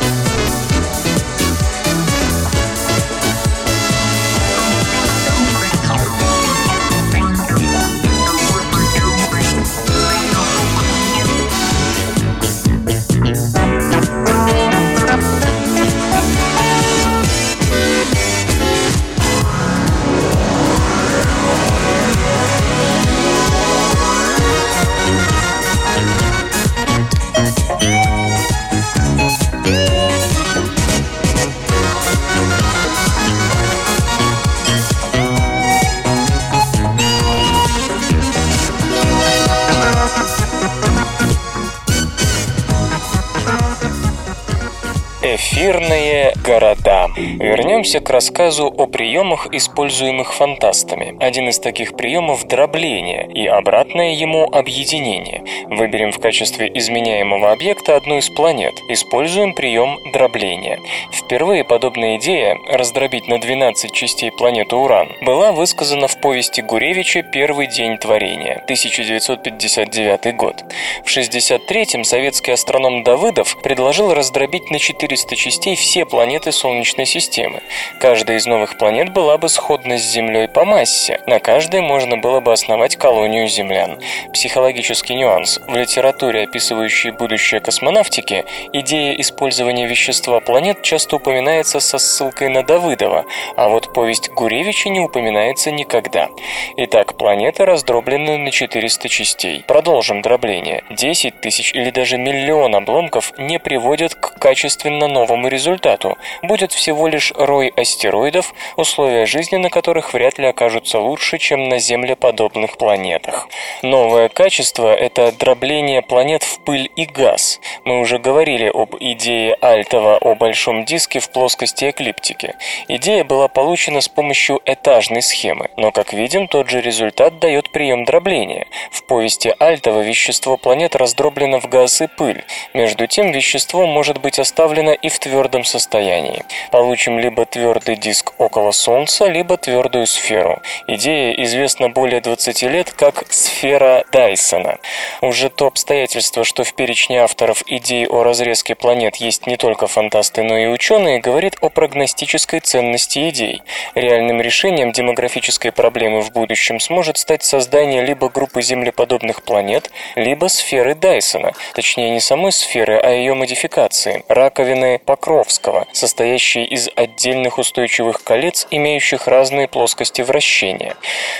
Вернемся 47.87 48.05
к 48.05 48.11
рассказу 48.11 48.66
о 48.66 48.87
приемах, 48.87 49.47
используемых 49.55 50.35
фантастами. 50.35 51.16
Один 51.21 51.49
из 51.50 51.61
таких 51.61 51.95
приемов– 51.95 52.43
дробление, 52.49 53.31
и 53.33 53.47
обратное 53.47 54.12
ему– 54.12 54.49
объединение. 54.52 55.45
Выберем 55.69 56.11
в 56.11 56.19
качестве 56.19 56.69
изменяемого 56.75 57.52
объекта 57.52 57.95
одну 57.95 58.19
из 58.19 58.28
планет. 58.28 58.75
Используем 58.88 59.55
прием 59.55 60.00
дробления. 60.12 60.81
Впервые 61.12 61.62
подобная 61.62 62.16
идея– 62.16 62.59
раздробить 62.69 63.28
на 63.28 63.38
12 63.38 63.93
частей 63.93 64.33
планету 64.33 64.78
Уран– 64.78 65.12
была 65.23 65.52
высказана 65.52 66.09
в 66.09 66.21
повести 66.21 66.62
Гуревича 66.62 67.23
«Первый 67.23 67.69
день 67.69 67.99
творения» 67.99 68.62
1959 68.64 70.35
год. 70.35 70.57
В 71.05 71.16
1963-м 71.16 72.02
советский 72.02 72.50
астроном 72.50 73.05
Давыдов 73.05 73.57
предложил 73.62 74.12
раздробить 74.12 74.73
на 74.73 74.81
400 74.81 75.37
частей 75.37 75.76
все 75.76 76.05
планеты 76.05 76.50
Солнечной 76.50 77.07
системы. 77.07 77.62
Каждая 77.99 78.37
из 78.38 78.47
новых 78.47 78.78
планет 78.78 79.12
была 79.12 79.38
бы 79.38 79.49
сходна 79.49 79.99
с 79.99 80.02
Землей 80.02 80.49
по 80.49 80.64
массе. 80.64 81.21
На 81.26 81.40
каждой 81.40 81.80
можно 81.80 82.16
было 82.16 82.40
бы 82.40 82.52
основать 82.52 82.97
колонию 82.97 83.49
землян. 83.49 83.99
Психологический 84.33 85.14
нюанс. 85.14 85.61
В 85.66 85.75
литературе, 85.75 86.45
описывающей 86.45 87.11
будущее 87.11 87.61
космонавтики, 87.61 88.45
идея 88.73 89.14
использования 89.21 89.87
вещества 89.87 90.40
планет 90.40 90.83
часто 90.83 91.16
упоминается 91.16 91.80
со 91.80 91.99
ссылкой 91.99 92.49
на 92.49 92.62
Давыдова, 92.62 93.25
а 93.56 93.68
вот 93.68 93.92
повесть 93.92 94.30
Гуревича 94.30 94.88
не 94.88 95.00
упоминается 95.00 95.71
никогда. 95.71 96.28
Итак, 96.76 97.16
планеты 97.16 97.64
раздроблены 97.64 98.38
на 98.38 98.50
400 98.50 99.09
частей. 99.09 99.64
Продолжим 99.66 100.23
дробление. 100.23 100.85
10 100.90 101.40
тысяч 101.40 101.73
или 101.75 101.90
даже 101.90 102.18
миллион 102.18 102.75
обломков 102.75 103.33
не 103.38 103.59
приводят 103.59 104.14
к 104.14 104.38
качественно 104.38 105.09
новому 105.09 105.49
результату. 105.49 106.16
Будет 106.42 106.73
всего 106.73 107.09
лишь 107.09 107.33
рой 107.56 107.72
астероидов, 107.75 108.54
условия 108.76 109.25
жизни 109.25 109.56
на 109.56 109.70
которых 109.70 110.12
вряд 110.12 110.38
ли 110.38 110.46
окажутся 110.46 111.00
лучше, 111.00 111.38
чем 111.38 111.68
на 111.70 111.78
землеподобных 111.78 112.76
планетах. 112.76 113.48
Новое 113.82 114.28
качество– 114.28 114.94
это 115.06 115.32
дробление 115.32 116.02
планет 116.02 116.42
в 116.42 116.60
пыль 116.60 116.90
и 116.96 117.06
газ. 117.06 117.60
Мы 117.84 118.00
уже 118.00 118.18
говорили 118.18 118.70
об 118.72 118.94
идее 119.00 119.54
Альтова 119.54 120.18
о 120.18 120.34
большом 120.34 120.84
диске 120.84 121.20
в 121.20 121.30
плоскости 121.30 121.88
эклиптики. 121.90 122.56
Идея 122.88 123.25
была 123.25 123.48
получена 123.48 124.02
с 124.02 124.08
помощью 124.08 124.60
этажной 124.66 125.22
схемы, 125.22 125.70
но, 125.76 125.92
как 125.92 126.12
видим, 126.12 126.48
тот 126.48 126.68
же 126.68 126.82
результат 126.82 127.38
дает 127.38 127.70
прием 127.70 128.04
дробления. 128.04 128.66
В 128.90 129.02
повести 129.04 129.54
Альтова 129.58 130.00
вещество 130.00 130.58
планет 130.58 130.94
раздроблено 130.94 131.58
в 131.60 131.68
газ 131.70 132.02
и 132.02 132.06
пыль. 132.06 132.44
Между 132.75 133.06
тем, 133.06 133.32
вещество 133.32 133.86
может 133.86 134.20
быть 134.20 134.38
оставлено 134.38 134.92
и 134.92 135.08
в 135.08 135.18
твердом 135.18 135.64
состоянии. 135.64 136.44
Получим 136.70 137.18
либо 137.18 137.45
твердый 137.46 137.96
диск 137.96 138.34
около 138.38 138.72
Солнца, 138.72 139.26
либо 139.26 139.56
твердую 139.56 140.06
сферу. 140.06 140.60
Идея 140.86 141.32
известна 141.44 141.88
более 141.88 142.20
20 142.20 142.62
лет 142.62 142.90
как 142.90 143.24
сфера 143.32 144.04
Дайсона. 144.12 144.78
Уже 145.22 145.48
то 145.48 145.66
обстоятельство, 145.68 146.44
что 146.44 146.64
в 146.64 146.74
перечне 146.74 147.22
авторов 147.22 147.62
идей 147.66 148.06
о 148.06 148.22
разрезке 148.22 148.74
планет 148.74 149.16
есть 149.16 149.46
не 149.46 149.56
только 149.56 149.86
фантасты, 149.86 150.42
но 150.42 150.58
и 150.58 150.66
ученые, 150.66 151.20
говорит 151.20 151.56
о 151.60 151.70
прогностической 151.70 152.60
ценности 152.60 153.28
идей. 153.30 153.62
Реальным 153.94 154.40
решением 154.40 154.92
демографической 154.92 155.72
проблемы 155.72 156.20
в 156.22 156.32
будущем 156.32 156.80
сможет 156.80 157.16
стать 157.16 157.42
создание 157.42 158.04
либо 158.04 158.28
группы 158.28 158.60
землеподобных 158.60 159.42
планет, 159.42 159.90
либо 160.16 160.48
сферы 160.48 160.94
Дайсона, 160.94 161.52
точнее 161.74 162.10
не 162.10 162.20
самой 162.20 162.52
сферы, 162.52 162.98
а 162.98 163.10
ее 163.10 163.34
модификации, 163.34 164.24
раковины 164.28 164.98
Покровского, 164.98 165.86
состоящей 165.92 166.64
из 166.64 166.88
отдельных 166.96 167.36
устойчивых 167.59 168.23
колец, 168.23 168.66
имеющих 168.71 169.28
разные 169.28 169.69
плоскости 169.69 170.23
вращения. 170.23 170.97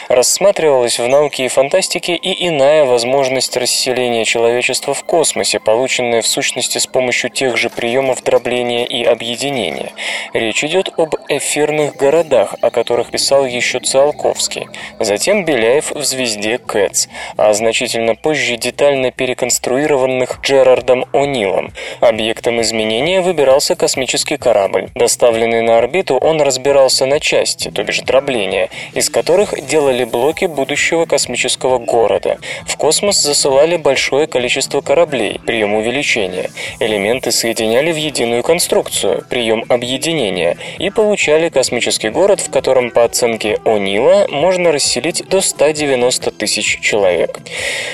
Рассматривалась 0.09 0.99
в 0.99 1.07
науке 1.09 1.47
и 1.47 1.49
фантастике 1.49 2.15
и 2.15 2.49
иная 2.49 2.85
возможность 2.85 3.57
расселения 3.57 4.25
человечества 4.25 4.95
в 4.95 5.05
космосе, 5.05 5.61
полученная 5.61 6.23
в 6.23 6.27
сущности 6.27 6.79
с 6.79 6.87
помощью 6.87 7.31
тех 7.31 7.57
же 7.57 7.71
приемов 7.71 8.23
дробления 8.23 8.87
и 8.87 9.05
объединения. 9.05 9.93
Речь 10.33 10.65
идет 10.65 10.91
об 10.97 11.15
эфирных 11.29 11.97
городах, 11.97 12.55
о 12.61 12.71
которых 12.71 13.11
писал 13.11 13.47
еще 13.47 13.81
Циолковский. 13.81 14.69
Затем 15.01 15.45
Беляев 15.45 15.93
в 15.93 16.05
«Звезде 16.05 16.59
Кэтс», 16.59 17.09
а 17.37 17.53
значительно 17.53 18.15
позже 18.15 18.57
детально 18.57 19.11
переконструированных 19.11 20.41
Джерардом 20.43 21.05
О'Нилом. 21.13 21.73
Объектом 22.01 22.61
изменения 22.61 23.21
выбирался 23.21 23.77
космический 23.77 24.37
корабль. 24.37 24.89
Доставленный 24.95 25.63
на 25.63 25.79
он 26.21 26.41
разбирался 26.41 27.07
на 27.07 27.21
части, 27.21 27.71
то 27.71 27.83
бишь 27.85 28.01
дробления, 28.01 28.69
из 28.95 29.11
которых 29.11 29.55
делали 29.67 30.05
блоки 30.05 30.47
будущего 30.47 31.05
космического 31.05 31.79
города. 31.79 32.39
В 32.67 32.77
космос 32.77 33.23
засылали 33.23 33.77
большое 33.77 34.27
количество 34.27 34.81
кораблей, 34.81 35.41
прием 35.47 35.75
увеличения. 35.75 36.51
Элементы 36.81 37.31
соединяли 37.31 37.93
в 37.93 37.97
единую 37.97 38.43
конструкцию, 38.43 39.25
прием 39.29 39.65
объединения, 39.69 40.57
и 40.79 40.91
получали 40.91 41.49
космический 41.49 42.11
город, 42.11 42.41
в 42.41 42.51
котором, 42.51 42.91
по 42.91 43.05
оценке 43.05 43.59
О'Нила, 43.65 44.31
можно 44.31 44.73
расселить 44.73 45.25
до 45.29 45.41
190 45.41 46.31
тысяч 46.33 46.81
человек. 46.81 47.39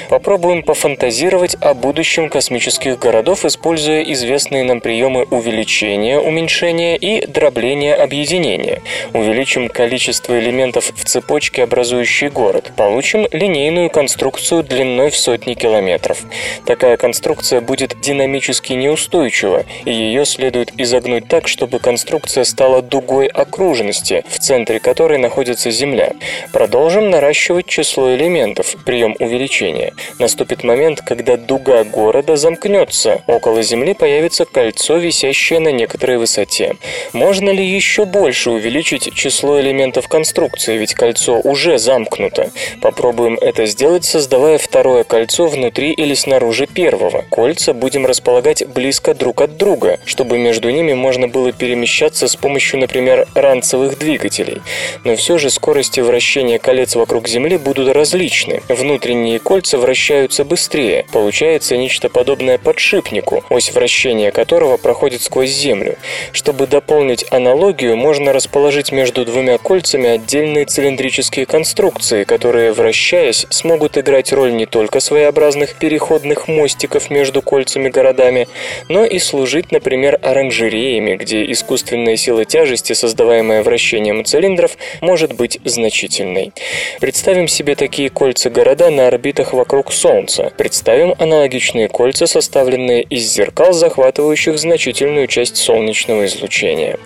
Попробуем 0.08 0.62
пофантазировать 0.62 1.56
о 1.60 1.74
будущем 1.74 2.28
космических 2.28 2.98
городов, 2.98 3.44
используя 3.44 4.02
известные 4.02 4.64
нам 4.64 4.80
приемы 4.80 5.24
увеличения, 5.24 6.18
уменьшения 6.18 6.96
и 6.96 7.26
дробления 7.26 7.81
объединения. 7.88 8.82
Увеличим 9.12 9.68
количество 9.68 10.38
элементов 10.38 10.92
в 10.94 11.04
цепочке, 11.04 11.64
образующей 11.64 12.28
город. 12.28 12.72
Получим 12.76 13.26
линейную 13.32 13.90
конструкцию 13.90 14.62
длиной 14.62 15.10
в 15.10 15.16
сотни 15.16 15.54
километров. 15.54 16.18
Такая 16.66 16.96
конструкция 16.96 17.60
будет 17.60 18.00
динамически 18.00 18.72
неустойчива, 18.74 19.64
и 19.84 19.92
ее 19.92 20.24
следует 20.24 20.72
изогнуть 20.78 21.28
так, 21.28 21.48
чтобы 21.48 21.78
конструкция 21.78 22.44
стала 22.44 22.82
дугой 22.82 23.26
окружности, 23.26 24.24
в 24.28 24.38
центре 24.38 24.78
которой 24.78 25.18
находится 25.18 25.70
Земля. 25.70 26.12
Продолжим 26.52 27.10
наращивать 27.10 27.66
число 27.66 28.14
элементов, 28.14 28.76
прием 28.84 29.16
увеличения. 29.18 29.92
Наступит 30.18 30.64
момент, 30.64 31.00
когда 31.00 31.36
дуга 31.36 31.84
города 31.84 32.36
замкнется, 32.36 33.22
около 33.26 33.62
Земли 33.62 33.94
появится 33.94 34.44
кольцо, 34.44 34.96
висящее 34.96 35.60
на 35.60 35.68
некоторой 35.72 36.18
высоте. 36.18 36.76
Можно 37.12 37.50
ли 37.50 37.64
еще 37.74 38.04
больше 38.04 38.50
увеличить 38.50 39.14
число 39.14 39.60
элементов 39.60 40.08
конструкции, 40.08 40.76
ведь 40.76 40.94
кольцо 40.94 41.40
уже 41.40 41.78
замкнуто? 41.78 42.50
Попробуем 42.80 43.38
это 43.40 43.66
сделать, 43.66 44.04
создавая 44.04 44.58
второе 44.58 45.04
кольцо 45.04 45.46
внутри 45.46 45.92
или 45.92 46.14
снаружи 46.14 46.66
первого. 46.66 47.24
Кольца 47.30 47.72
будем 47.72 48.06
располагать 48.06 48.66
близко 48.66 49.14
друг 49.14 49.40
от 49.40 49.56
друга, 49.56 49.98
чтобы 50.04 50.38
между 50.38 50.70
ними 50.70 50.92
можно 50.92 51.28
было 51.28 51.52
перемещаться 51.52 52.28
с 52.28 52.36
помощью, 52.36 52.80
например, 52.80 53.26
ранцевых 53.34 53.98
двигателей. 53.98 54.62
Но 55.04 55.16
все 55.16 55.38
же 55.38 55.50
скорости 55.50 56.00
вращения 56.00 56.58
колец 56.58 56.94
вокруг 56.94 57.28
Земли 57.28 57.56
будут 57.56 57.94
различны. 57.94 58.62
Внутренние 58.68 59.38
кольца 59.38 59.78
вращаются 59.78 60.44
быстрее. 60.44 61.06
Получается 61.12 61.76
нечто 61.76 62.08
подобное 62.08 62.58
подшипнику, 62.58 63.44
ось 63.48 63.72
вращения 63.72 64.30
которого 64.30 64.76
проходит 64.76 65.22
сквозь 65.22 65.50
Землю. 65.50 65.96
Чтобы 66.32 66.66
дополнить 66.66 67.24
аналогию, 67.62 67.96
можно 67.96 68.32
расположить 68.32 68.90
между 68.90 69.24
двумя 69.24 69.56
кольцами 69.56 70.08
отдельные 70.08 70.64
цилиндрические 70.64 71.46
конструкции, 71.46 72.24
которые, 72.24 72.72
вращаясь, 72.72 73.46
смогут 73.50 73.96
играть 73.96 74.32
роль 74.32 74.52
не 74.52 74.66
только 74.66 74.98
своеобразных 74.98 75.76
переходных 75.76 76.48
мостиков 76.48 77.08
между 77.08 77.40
кольцами 77.40 77.88
городами, 77.88 78.48
но 78.88 79.04
и 79.04 79.20
служить, 79.20 79.70
например, 79.70 80.18
оранжереями, 80.22 81.14
где 81.14 81.50
искусственная 81.52 82.16
сила 82.16 82.44
тяжести, 82.44 82.94
создаваемая 82.94 83.62
вращением 83.62 84.24
цилиндров, 84.24 84.76
может 85.00 85.34
быть 85.34 85.60
значительной. 85.64 86.52
Представим 87.00 87.46
себе 87.46 87.76
такие 87.76 88.10
кольца-города 88.10 88.90
на 88.90 89.06
орбитах 89.06 89.52
вокруг 89.52 89.92
Солнца. 89.92 90.52
Представим 90.58 91.14
аналогичные 91.16 91.86
кольца, 91.86 92.26
составленные 92.26 93.02
из 93.02 93.32
зеркал, 93.32 93.72
захватывающих 93.72 94.58
значительную 94.58 95.28
часть 95.28 95.58
солнечного 95.58 96.26
излучения. 96.26 96.98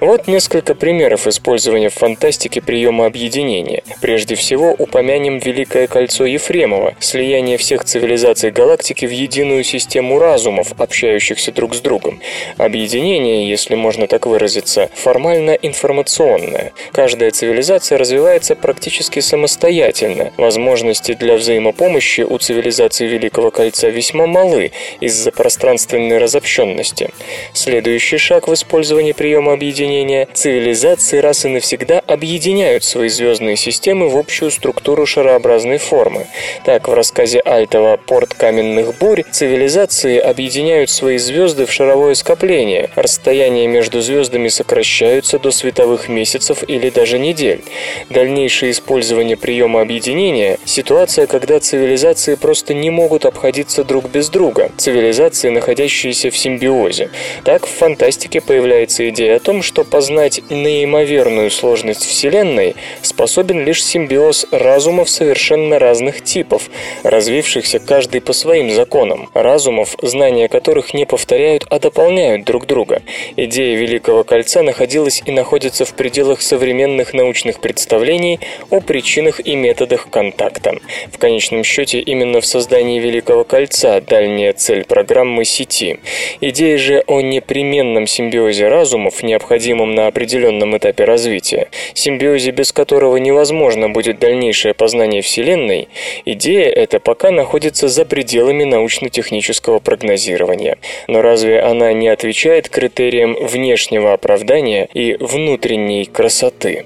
Вот 0.00 0.26
несколько 0.26 0.74
примеров 0.74 1.26
использования 1.26 1.88
в 1.88 1.94
фантастике 1.94 2.60
приема 2.60 3.06
объединения. 3.06 3.82
Прежде 4.02 4.34
всего, 4.34 4.72
упомянем 4.72 5.38
Великое 5.38 5.86
кольцо 5.86 6.26
Ефремова, 6.26 6.94
слияние 7.00 7.56
всех 7.56 7.84
цивилизаций 7.84 8.50
галактики 8.50 9.06
в 9.06 9.10
единую 9.10 9.64
систему 9.64 10.18
разумов, 10.18 10.74
общающихся 10.76 11.50
друг 11.50 11.74
с 11.74 11.80
другом. 11.80 12.20
Объединение, 12.58 13.48
если 13.48 13.74
можно 13.74 14.06
так 14.06 14.26
выразиться, 14.26 14.90
формально 14.94 15.52
информационное. 15.52 16.72
Каждая 16.92 17.30
цивилизация 17.30 17.96
развивается 17.96 18.54
практически 18.54 19.20
самостоятельно. 19.20 20.30
Возможности 20.36 21.14
для 21.14 21.36
взаимопомощи 21.36 22.20
у 22.20 22.36
цивилизации 22.36 23.06
Великого 23.06 23.50
Кольца 23.50 23.88
весьма 23.88 24.26
малы 24.26 24.72
из-за 25.00 25.32
пространственной 25.32 26.18
разобщенности. 26.18 27.08
Следующий 27.54 28.18
шаг 28.18 28.46
в 28.46 28.52
использовании 28.52 29.12
приема 29.12 29.54
объединения– 29.54 29.85
цивилизации 30.32 31.18
раз 31.18 31.44
и 31.44 31.48
навсегда 31.48 32.00
объединяют 32.06 32.84
свои 32.84 33.08
звездные 33.08 33.56
системы 33.56 34.08
в 34.08 34.16
общую 34.16 34.50
структуру 34.50 35.06
шарообразной 35.06 35.78
формы. 35.78 36.26
Так, 36.64 36.88
в 36.88 36.94
рассказе 36.94 37.40
Альтова 37.40 37.96
«Порт 37.96 38.34
каменных 38.34 38.98
бурь» 38.98 39.22
цивилизации 39.30 40.18
объединяют 40.18 40.90
свои 40.90 41.18
звезды 41.18 41.66
в 41.66 41.72
шаровое 41.72 42.14
скопление. 42.14 42.90
Расстояния 42.96 43.66
между 43.66 44.00
звездами 44.00 44.48
сокращаются 44.48 45.38
до 45.38 45.50
световых 45.50 46.08
месяцев 46.08 46.64
или 46.66 46.90
даже 46.90 47.18
недель. 47.18 47.64
Дальнейшее 48.10 48.72
использование 48.72 49.36
приема 49.36 49.80
объединения– 49.80 50.58
ситуация, 50.64 51.26
когда 51.26 51.60
цивилизации 51.60 52.34
просто 52.34 52.74
не 52.74 52.90
могут 52.90 53.24
обходиться 53.24 53.84
друг 53.84 54.08
без 54.08 54.28
друга. 54.28 54.70
Цивилизации, 54.76 55.50
находящиеся 55.50 56.30
в 56.30 56.36
симбиозе. 56.36 57.10
Так, 57.44 57.66
в 57.66 57.70
фантастике 57.70 58.40
появляется 58.40 59.08
идея 59.10 59.36
о 59.36 59.40
том, 59.40 59.62
что 59.62 59.75
познать 59.84 60.40
неимоверную 60.50 61.50
сложность 61.50 62.04
Вселенной 62.04 62.74
способен 63.02 63.64
лишь 63.64 63.84
симбиоз 63.84 64.46
разумов 64.50 65.08
совершенно 65.08 65.78
разных 65.78 66.22
типов, 66.22 66.70
развившихся 67.02 67.78
каждый 67.78 68.20
по 68.20 68.32
своим 68.32 68.70
законам, 68.70 69.28
разумов, 69.34 69.96
знания 70.02 70.48
которых 70.48 70.94
не 70.94 71.04
повторяют, 71.04 71.66
а 71.70 71.78
дополняют 71.78 72.44
друг 72.44 72.66
друга. 72.66 73.02
Идея 73.36 73.76
Великого 73.76 74.24
Кольца 74.24 74.62
находилась 74.62 75.22
и 75.24 75.30
находится 75.30 75.84
в 75.84 75.94
пределах 75.94 76.42
современных 76.42 77.14
научных 77.14 77.60
представлений 77.60 78.40
о 78.70 78.80
причинах 78.80 79.40
и 79.44 79.54
методах 79.56 80.08
контакта. 80.10 80.76
В 81.12 81.18
конечном 81.18 81.64
счете, 81.64 82.00
именно 82.00 82.40
в 82.40 82.46
создании 82.46 83.00
Великого 83.00 83.44
Кольца 83.44 84.00
дальняя 84.00 84.52
цель 84.52 84.84
программы 84.84 85.44
сети. 85.44 86.00
Идея 86.40 86.78
же 86.78 87.04
о 87.06 87.20
непременном 87.20 88.06
симбиозе 88.06 88.68
разумов, 88.68 89.22
необходимом 89.66 89.94
на 89.94 90.06
определенном 90.06 90.76
этапе 90.76 91.04
развития, 91.04 91.68
симбиозе, 91.94 92.50
без 92.52 92.72
которого 92.72 93.16
невозможно 93.16 93.88
будет 93.88 94.18
дальнейшее 94.18 94.74
познание 94.74 95.22
Вселенной, 95.22 95.88
идея 96.24 96.68
эта 96.68 97.00
пока 97.00 97.30
находится 97.30 97.88
за 97.88 98.04
пределами 98.04 98.64
научно-технического 98.64 99.80
прогнозирования. 99.80 100.78
Но 101.08 101.22
разве 101.22 101.60
она 101.60 101.92
не 101.92 102.08
отвечает 102.08 102.68
критериям 102.68 103.34
внешнего 103.34 104.12
оправдания 104.12 104.88
и 104.94 105.16
внутренней 105.18 106.04
красоты? 106.04 106.84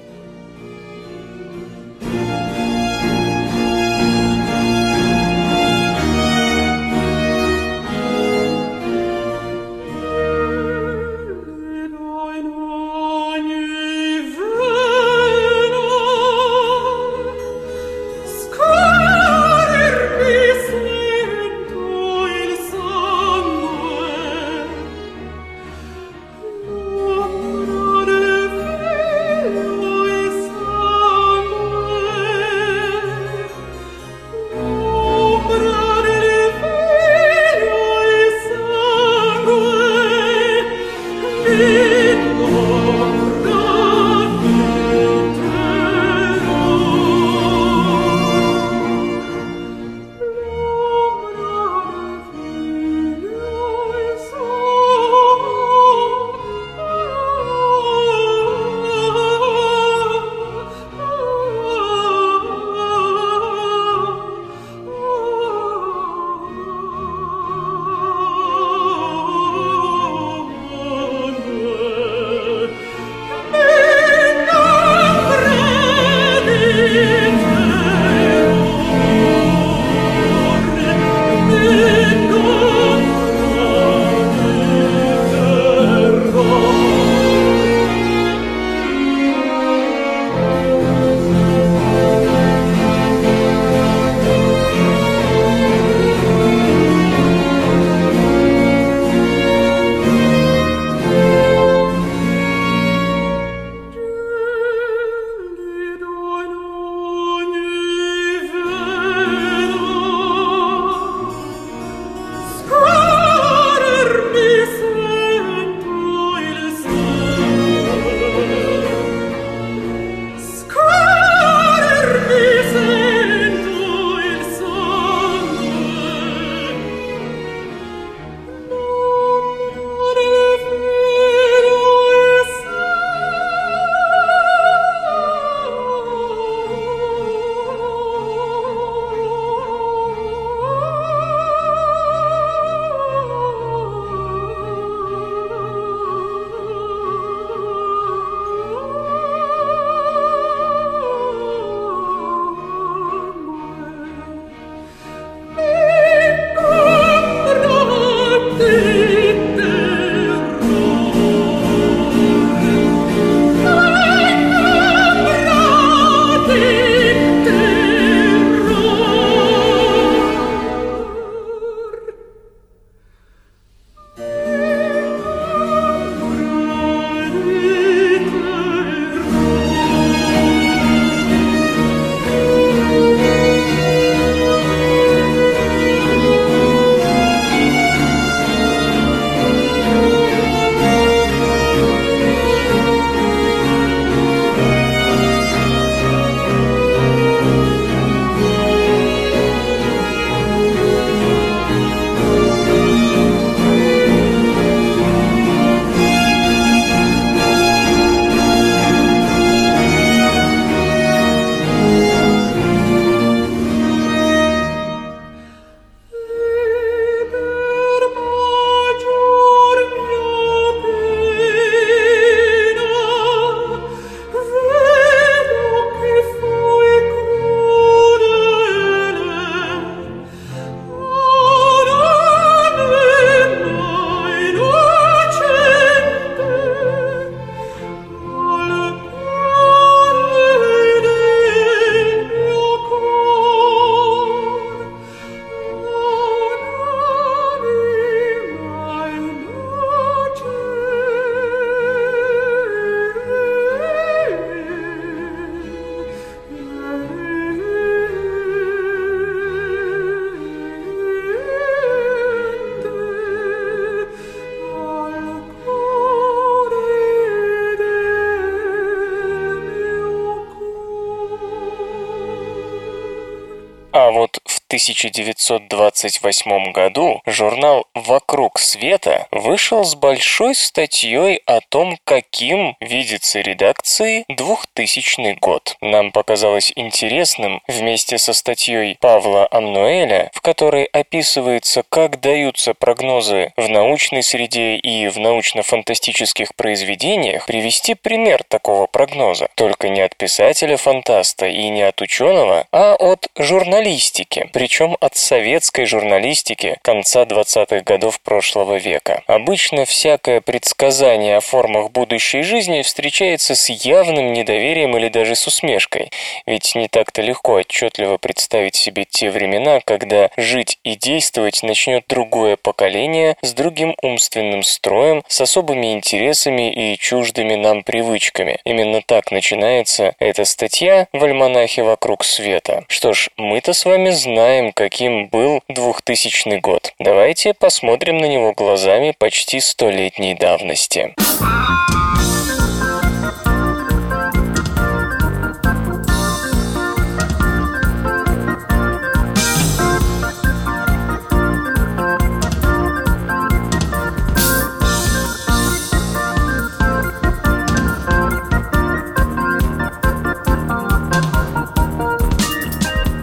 1928 274.81 276.71
году 276.71 277.21
журнал 277.25 277.85
«Вокруг 277.93 278.57
света» 278.59 279.27
вышел 279.31 279.83
с 279.83 279.93
большой 279.95 280.55
статьей 280.55 281.41
о 281.45 281.61
том, 281.61 281.97
каким 282.03 282.75
видится 282.79 283.41
редакции 283.41 284.25
2000 284.29 285.37
год. 285.39 285.75
Нам 285.81 286.11
показалось 286.11 286.73
интересным 286.75 287.61
вместе 287.67 288.17
со 288.17 288.33
статьей 288.33 288.97
Павла 288.99 289.47
Амнуэля, 289.51 290.31
в 290.33 290.41
которой 290.41 290.85
описывается, 290.85 291.83
как 291.87 292.19
даются 292.19 292.73
прогнозы 292.73 293.53
в 293.57 293.69
научной 293.69 294.23
среде 294.23 294.77
и 294.77 295.07
в 295.07 295.17
научно-фантастических 295.19 296.55
произведениях, 296.55 297.45
привести 297.45 297.93
пример 297.93 298.43
такого 298.47 298.87
прогноза, 298.87 299.49
только 299.55 299.89
не 299.89 300.01
от 300.01 300.15
писателя-фантаста 300.15 301.47
и 301.47 301.69
не 301.69 301.83
от 301.83 302.01
ученого, 302.01 302.65
а 302.71 302.95
от 302.95 303.27
журналистики, 303.37 304.49
причем 304.53 304.70
от 304.79 305.17
советской 305.17 305.85
журналистики 305.85 306.77
конца 306.81 307.23
20-х 307.23 307.81
годов 307.81 308.21
прошлого 308.21 308.77
века. 308.77 309.21
Обычно 309.27 309.83
всякое 309.83 310.39
предсказание 310.39 311.37
о 311.37 311.41
формах 311.41 311.91
будущей 311.91 312.41
жизни 312.41 312.81
встречается 312.81 313.55
с 313.55 313.69
явным 313.69 314.31
недоверием 314.31 314.95
или 314.97 315.09
даже 315.09 315.35
с 315.35 315.45
усмешкой, 315.45 316.09
ведь 316.45 316.73
не 316.75 316.87
так-то 316.87 317.21
легко 317.21 317.55
отчетливо 317.55 318.17
представить 318.17 318.75
себе 318.75 319.03
те 319.03 319.29
времена, 319.29 319.81
когда 319.83 320.29
жить 320.37 320.79
и 320.83 320.95
действовать 320.95 321.63
начнет 321.63 322.05
другое 322.07 322.55
поколение 322.55 323.35
с 323.41 323.53
другим 323.53 323.95
умственным 324.01 324.63
строем, 324.63 325.23
с 325.27 325.41
особыми 325.41 325.93
интересами 325.93 326.71
и 326.71 326.97
чуждыми 326.97 327.55
нам 327.55 327.83
привычками. 327.83 328.59
Именно 328.63 329.01
так 329.01 329.31
начинается 329.31 330.15
эта 330.19 330.45
статья 330.45 331.07
в 331.11 331.23
альманахе 331.23 331.83
«Вокруг 331.83 332.23
света». 332.23 332.85
Что 332.87 333.11
ж, 333.11 333.29
мы-то 333.35 333.73
с 333.73 333.83
вами 333.83 334.11
знаем, 334.11 334.60
каким 334.73 335.27
был 335.27 335.61
2000 335.67 336.59
год. 336.59 336.93
Давайте 336.99 337.53
посмотрим 337.53 338.19
на 338.19 338.25
него 338.25 338.53
глазами 338.53 339.15
почти 339.17 339.59
столетней 339.59 340.35
давности. 340.35 341.15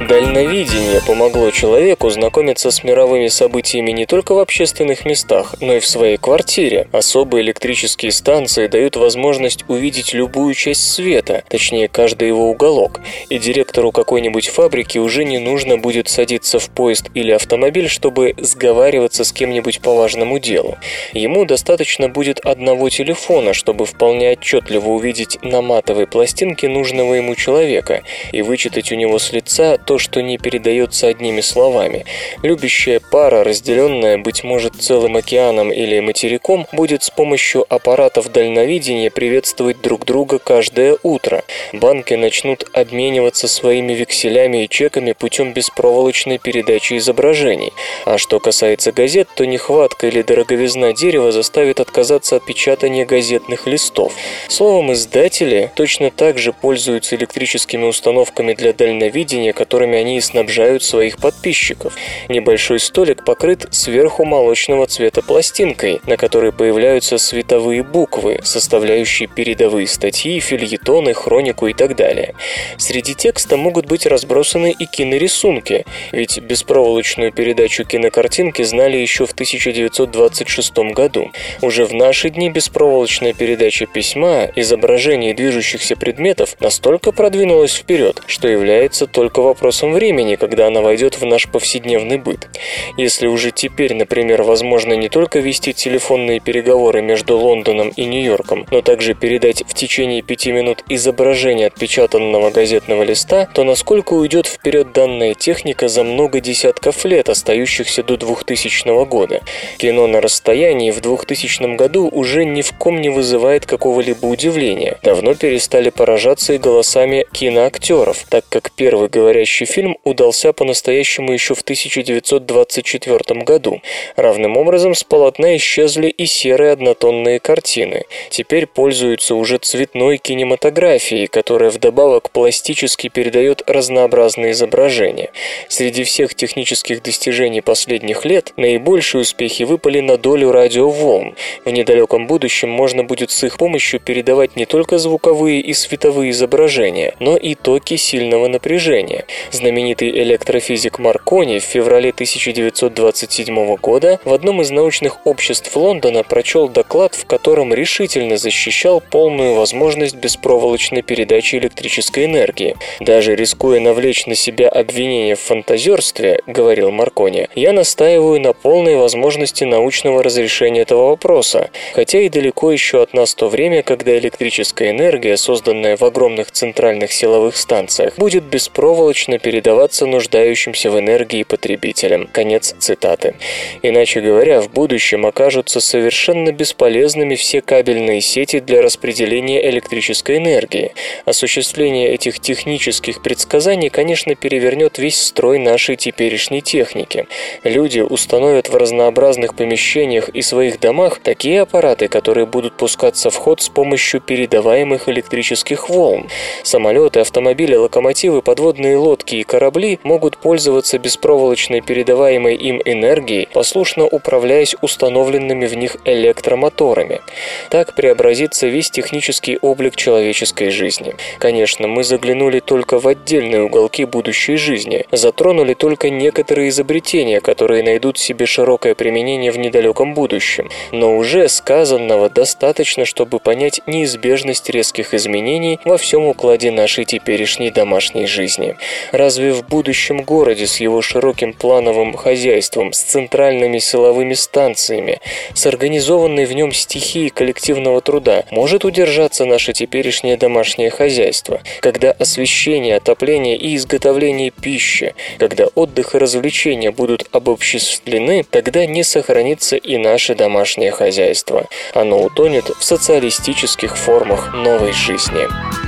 Дальновидение 0.09 1.03
помогло 1.07 1.51
человеку 1.51 2.09
знакомиться 2.09 2.71
с 2.71 2.83
мировыми 2.83 3.29
событиями 3.29 3.90
не 3.90 4.07
только 4.07 4.33
в 4.33 4.38
общественных 4.38 5.05
местах, 5.05 5.57
но 5.61 5.75
и 5.75 5.81
в 5.81 5.87
своей 5.87 6.16
квартире. 6.16 6.88
Особые 6.92 7.42
электрические 7.42 8.11
станции 8.11 8.68
дают 8.68 8.97
возможность 8.97 9.66
увидеть 9.68 10.14
любую 10.14 10.55
часть 10.55 10.90
света, 10.90 11.44
точнее 11.51 11.88
каждый 11.88 12.29
его 12.29 12.49
уголок, 12.49 13.03
и 13.29 13.38
директору 13.38 13.92
какой-нибудь 13.92 14.49
фабрики 14.49 14.97
уже 14.97 15.27
не 15.27 15.38
нужно 15.38 15.77
будет 15.77 16.09
садиться 16.09 16.59
в 16.59 16.71
поезд 16.71 17.11
или 17.12 17.31
автомобиль, 17.31 17.90
чтобы 17.90 18.35
сговариваться 18.38 19.25
с 19.25 19.33
кем-нибудь 19.33 19.81
по 19.81 19.94
важному 19.94 20.38
делу. 20.38 20.79
Ему 21.12 21.44
достаточно 21.44 22.09
будет 22.09 22.40
одного 22.40 22.88
телефона, 22.88 23.53
чтобы 23.53 23.85
вполне 23.85 24.31
отчетливо 24.31 24.88
увидеть 24.88 25.37
на 25.42 25.61
матовой 25.61 26.07
пластинке 26.07 26.66
нужного 26.71 27.12
ему 27.12 27.35
человека 27.35 28.05
и 28.33 28.40
вычитать 28.40 28.90
у 28.90 28.94
него 28.94 29.18
с 29.18 29.33
лица 29.33 29.77
то, 29.77 29.97
что 29.98 30.22
не 30.22 30.38
передается 30.38 31.08
одними 31.08 31.40
словами. 31.40 32.04
Любящая 32.42 33.00
пара, 33.00 33.44
разделенная, 33.44 34.18
быть 34.18 34.44
может, 34.44 34.76
целым 34.76 35.16
океаном 35.16 35.72
или 35.72 36.00
материком, 36.00 36.66
будет 36.72 37.02
с 37.02 37.11
помощью 37.11 37.64
аппаратов 37.68 38.30
дальновидения 38.30 39.11
приветствовать 39.11 39.80
друг 39.80 40.04
друга 40.04 40.38
каждое 40.38 40.96
утро. 41.02 41.42
Банки 41.72 42.14
начнут 42.14 42.66
обмениваться 42.72 43.48
своими 43.48 43.92
векселями 43.92 44.64
и 44.64 44.68
чеками 44.68 45.12
путем 45.12 45.52
беспроволочной 45.52 46.38
передачи 46.38 46.96
изображений. 46.98 47.72
А 48.04 48.18
что 48.18 48.40
касается 48.40 48.92
газет, 48.92 49.28
то 49.34 49.46
нехватка 49.46 50.08
или 50.08 50.22
дороговизна 50.22 50.92
дерева 50.92 51.32
заставит 51.32 51.80
отказаться 51.80 52.37
от 52.37 52.44
печатания 52.44 53.06
газетных 53.06 53.66
листов. 53.66 54.12
Словом, 54.48 54.92
издатели 54.92 55.70
точно 55.74 56.11
так 56.11 56.38
же 56.38 56.52
пользуются 56.52 57.16
электрическими 57.16 57.84
установками 57.84 58.52
для 58.52 58.72
дальновидения, 58.72 59.52
которыми 59.52 59.88
которыми 59.88 59.98
они 59.98 60.20
снабжают 60.20 60.83
своих 60.83 61.18
подписчиков. 61.18 61.94
Небольшой 62.29 62.79
столик 62.79 63.24
покрыт 63.24 63.66
сверху 63.70 64.24
молочного 64.24 64.87
цвета 64.87 65.22
пластинкой, 65.22 66.01
на 66.07 66.16
которой 66.16 66.53
появляются 66.53 67.18
световые 67.18 67.83
буквы, 67.83 68.40
составляющие 68.42 69.29
передовые 69.29 69.87
статьи, 69.87 70.40
фильетоны, 70.40 71.14
хронику 71.14 71.68
и 71.68 71.72
так 71.72 71.96
далее. 71.96 72.35
Среди 72.77 73.14
текста 73.14 73.57
могут 73.57 73.87
быть 73.87 74.07
разбросаны 74.07 74.74
и 74.79 74.85
кинорисунки, 74.85 75.87
ведь 76.12 76.38
беспроволочную 76.38 77.33
передачу 77.33 77.85
кинокартинки 77.85 78.62
знали 78.64 78.98
еще 78.98 79.24
в 79.24 79.33
1926 79.33 80.79
году. 80.94 81.31
Уже 81.62 81.87
в 81.87 81.94
наши 81.94 82.31
дни 82.31 82.51
беспроволочная 82.51 83.33
передача 83.33 83.87
письма, 83.87 84.51
изображений 84.55 85.33
движущихся 85.33 85.96
предметов 85.96 86.57
настолько 86.61 87.12
продвинулась 87.12 87.74
вперед, 87.74 88.22
что 88.27 88.48
является 88.48 89.07
только 89.07 89.40
вопросом 89.40 89.77
вопросом 89.78 89.92
времени, 89.92 90.36
когда 90.36 90.66
она 90.66 90.80
войдет 90.80 91.20
в 91.20 91.24
наш 91.24 91.46
повседневный 91.46 92.18
быт. 92.18 92.48
Если 92.96 93.26
уже 93.26 93.50
теперь, 93.50 93.94
например, 93.94 94.42
возможно 94.42 94.94
не 94.94 95.08
только 95.08 95.38
вести 95.38 95.72
телефонные 95.72 96.40
переговоры 96.40 97.00
между 97.02 97.36
Лондоном 97.36 97.90
и 97.90 98.04
Нью-Йорком, 98.04 98.66
но 98.70 98.82
также 98.82 99.14
передать 99.14 99.62
в 99.66 99.74
течение 99.74 100.22
пяти 100.22 100.52
минут 100.52 100.84
изображение 100.88 101.68
отпечатанного 101.68 102.50
газетного 102.50 103.04
листа, 103.04 103.48
то 103.54 103.64
насколько 103.64 104.14
уйдет 104.14 104.46
вперед 104.46 104.92
данная 104.92 105.34
техника 105.34 105.88
за 105.88 106.02
много 106.02 106.40
десятков 106.40 107.04
лет, 107.04 107.28
остающихся 107.28 108.02
до 108.02 108.16
2000 108.16 109.04
года. 109.04 109.42
Кино 109.78 110.06
на 110.06 110.20
расстоянии 110.20 110.90
в 110.90 111.00
2000 111.00 111.76
году 111.76 112.08
уже 112.08 112.44
ни 112.44 112.62
в 112.62 112.72
ком 112.72 113.00
не 113.00 113.10
вызывает 113.10 113.66
какого-либо 113.66 114.26
удивления. 114.26 114.98
Давно 115.02 115.34
перестали 115.34 115.90
поражаться 115.90 116.54
и 116.54 116.58
голосами 116.58 117.26
киноактеров, 117.32 118.24
так 118.28 118.44
как 118.48 118.72
первый 118.72 119.08
говорящий 119.08 119.67
фильм 119.68 119.98
удался 120.02 120.52
по-настоящему 120.52 121.33
еще 121.33 121.54
в 121.54 121.61
1924 121.61 123.40
году. 123.42 123.81
Равным 124.16 124.57
образом 124.57 124.94
с 124.94 125.04
полотна 125.04 125.57
исчезли 125.57 126.09
и 126.09 126.26
серые 126.26 126.72
однотонные 126.72 127.38
картины. 127.38 128.04
Теперь 128.31 128.66
пользуются 128.66 129.35
уже 129.35 129.59
цветной 129.59 130.18
кинематографией, 130.18 131.26
которая 131.26 131.70
вдобавок 131.70 132.31
пластически 132.31 133.09
передает 133.09 133.62
разнообразные 133.66 134.52
изображения. 134.52 135.31
Среди 135.68 136.04
всех 136.04 136.35
технических 136.35 137.02
достижений 137.02 137.61
последних 137.61 138.24
лет 138.24 138.52
наибольшие 138.57 139.22
успехи 139.22 139.64
выпали 139.64 140.00
на 140.00 140.16
долю 140.16 140.50
радиоволн. 140.50 141.35
В 141.64 141.70
недалеком 141.70 142.26
будущем 142.26 142.70
можно 142.70 143.04
будет 143.04 143.31
с 143.31 143.44
их 143.44 143.59
помощью 143.59 144.00
передавать 144.00 144.57
не 144.57 144.64
только 144.64 144.98
звуковые 144.98 145.61
и 145.61 145.74
световые 145.74 146.31
изображения, 146.31 147.14
но 147.20 147.37
и 147.37 147.54
токи 147.54 147.96
сильного 147.96 148.48
напряжения. 148.48 149.26
Знаменитый 149.50 150.11
электрофизик 150.11 150.98
Маркони 150.98 151.58
в 151.58 151.62
феврале 151.62 152.11
1927 152.11 153.76
года 153.76 154.20
в 154.24 154.34
одном 154.34 154.61
из 154.61 154.70
научных 154.70 155.26
обществ 155.26 155.74
Лондона 155.74 156.22
прочел 156.22 156.68
доклад, 156.68 157.14
в 157.14 157.24
котором 157.24 157.72
решительно 157.72 158.37
защищал 158.37 159.00
полную 159.00 159.54
возможность 159.54 160.16
беспроволочной 160.16 161.00
передачи 161.00 161.56
электрической 161.56 162.26
энергии. 162.26 162.76
Даже 163.00 163.34
рискуя 163.34 163.80
навлечь 163.80 164.26
на 164.26 164.34
себя 164.34 164.68
обвинение 164.68 165.34
в 165.34 165.40
фантазерстве, 165.40 166.42
говорил 166.46 166.90
Маркони, 166.90 167.48
я 167.54 167.72
настаиваю 167.72 168.40
на 168.40 168.52
полной 168.52 168.96
возможности 168.96 169.64
научного 169.64 170.22
разрешения 170.22 170.82
этого 170.82 171.08
вопроса, 171.08 171.70
хотя 171.94 172.20
и 172.20 172.28
далеко 172.28 172.70
еще 172.70 173.02
от 173.02 173.14
нас 173.14 173.34
то 173.34 173.48
время, 173.48 173.82
когда 173.82 174.16
электрическая 174.18 174.90
энергия, 174.90 175.38
созданная 175.38 175.96
в 175.96 176.02
огромных 176.02 176.50
центральных 176.50 177.12
силовых 177.12 177.56
станциях, 177.56 178.16
будет 178.16 178.44
беспроволочно 178.44 179.38
передаваться 179.38 180.07
нуждающимся 180.07 180.90
в 180.90 180.98
энергии 180.98 181.42
потребителям. 181.42 182.27
Конец 182.27 182.74
цитаты. 182.79 183.35
Иначе 183.83 184.20
говоря, 184.20 184.61
в 184.61 184.70
будущем 184.70 185.27
окажутся 185.27 185.81
совершенно 185.81 186.53
бесполезными 186.53 187.35
все 187.35 187.61
кабельные 187.61 188.20
сети 188.20 188.61
для 188.61 188.83
распределения 188.83 189.68
электрической 189.70 190.38
энергии. 190.38 190.92
Осуществление 191.24 192.11
этих 192.12 192.40
технических 192.40 193.22
предсказаний, 193.22 193.88
конечно, 193.88 194.35
перевернет 194.35 194.98
весь 194.98 195.22
строй 195.22 195.59
нашей 195.59 195.96
теперешней 195.96 196.61
техники. 196.61 197.27
Люди 197.64 198.01
установят 198.01 198.68
в 198.68 198.77
разнообразных 198.77 199.55
помещениях 199.55 200.29
и 200.29 200.42
своих 200.42 200.81
домах 200.81 201.20
такие 201.20 201.62
аппараты, 201.62 202.09
которые 202.09 202.46
будут 202.46 202.77
пускаться 202.77 203.31
в 203.31 203.37
ход 203.37 203.61
с 203.61 203.68
помощью 203.68 204.20
передаваемых 204.20 205.09
электрических 205.09 205.88
волн. 205.88 206.29
Самолеты, 206.62 207.20
автомобили, 207.20 207.74
локомотивы, 207.74 208.42
подводные 208.42 208.96
лодки 208.96 209.27
легкие 209.28 209.44
корабли 209.44 209.98
могут 210.04 210.38
пользоваться 210.38 210.98
беспроволочной 210.98 211.82
передаваемой 211.82 212.54
им 212.54 212.80
энергией, 212.84 213.46
послушно 213.52 214.04
управляясь 214.06 214.74
установленными 214.80 215.66
в 215.66 215.76
них 215.76 215.96
электромоторами. 216.06 217.20
Так 217.68 217.94
преобразится 217.94 218.68
весь 218.68 218.90
технический 218.90 219.58
облик 219.60 219.96
человеческой 219.96 220.70
жизни. 220.70 221.14
Конечно, 221.38 221.88
мы 221.88 222.04
заглянули 222.04 222.60
только 222.60 222.98
в 222.98 223.06
отдельные 223.06 223.64
уголки 223.64 224.06
будущей 224.06 224.56
жизни, 224.56 225.04
затронули 225.12 225.74
только 225.74 226.08
некоторые 226.08 226.70
изобретения, 226.70 227.40
которые 227.40 227.82
найдут 227.82 228.18
себе 228.18 228.46
широкое 228.46 228.94
применение 228.94 229.52
в 229.52 229.58
недалеком 229.58 230.14
будущем. 230.14 230.70
Но 230.92 231.18
уже 231.18 231.48
сказанного 231.48 232.30
достаточно, 232.30 233.04
чтобы 233.04 233.40
понять 233.40 233.82
неизбежность 233.86 234.70
резких 234.70 235.12
изменений 235.12 235.78
во 235.84 235.98
всем 235.98 236.24
укладе 236.24 236.70
нашей 236.70 237.04
теперешней 237.04 237.70
домашней 237.70 238.26
жизни. 238.26 238.76
Разве 239.18 239.52
в 239.52 239.66
будущем 239.66 240.22
городе 240.22 240.68
с 240.68 240.78
его 240.78 241.02
широким 241.02 241.52
плановым 241.52 242.14
хозяйством, 242.16 242.92
с 242.92 243.00
центральными 243.00 243.81
силовыми 243.81 244.35
станциями, 244.35 245.20
с 245.54 245.66
организованной 245.66 246.44
в 246.44 246.52
нем 246.52 246.70
стихией 246.70 247.31
коллективного 247.31 248.00
труда 248.00 248.44
может 248.52 248.85
удержаться 248.85 249.44
наше 249.44 249.72
теперешнее 249.72 250.37
домашнее 250.37 250.90
хозяйство, 250.90 251.61
когда 251.81 252.12
освещение, 252.12 252.94
отопление 252.98 253.57
и 253.57 253.74
изготовление 253.74 254.52
пищи, 254.52 255.16
когда 255.38 255.66
отдых 255.74 256.14
и 256.14 256.18
развлечения 256.18 256.92
будут 256.92 257.26
обобществлены, 257.33 258.44
тогда 258.48 258.87
не 258.87 259.02
сохранится 259.02 259.74
и 259.74 259.96
наше 259.96 260.37
домашнее 260.37 260.92
хозяйство. 260.92 261.66
Оно 261.92 262.22
утонет 262.22 262.66
в 262.66 262.85
социалистических 262.85 263.96
формах 263.96 264.54
новой 264.54 264.92
жизни. 264.92 265.88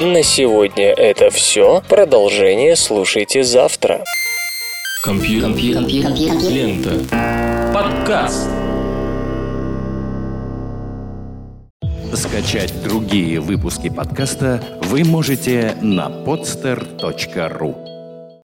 На 0.00 0.22
сегодня 0.22 0.90
это 0.90 1.30
все. 1.30 1.82
Продолжение 1.88 2.76
слушайте 2.76 3.42
завтра. 3.42 4.04
Компьютер. 5.02 5.48
Компьютер. 5.48 6.50
Лента. 6.50 7.72
Подкаст. 7.72 8.46
Скачать 12.12 12.74
другие 12.84 13.40
выпуски 13.40 13.88
подкаста 13.88 14.62
вы 14.82 15.02
можете 15.02 15.74
на 15.80 16.08
podster.ru 16.08 17.85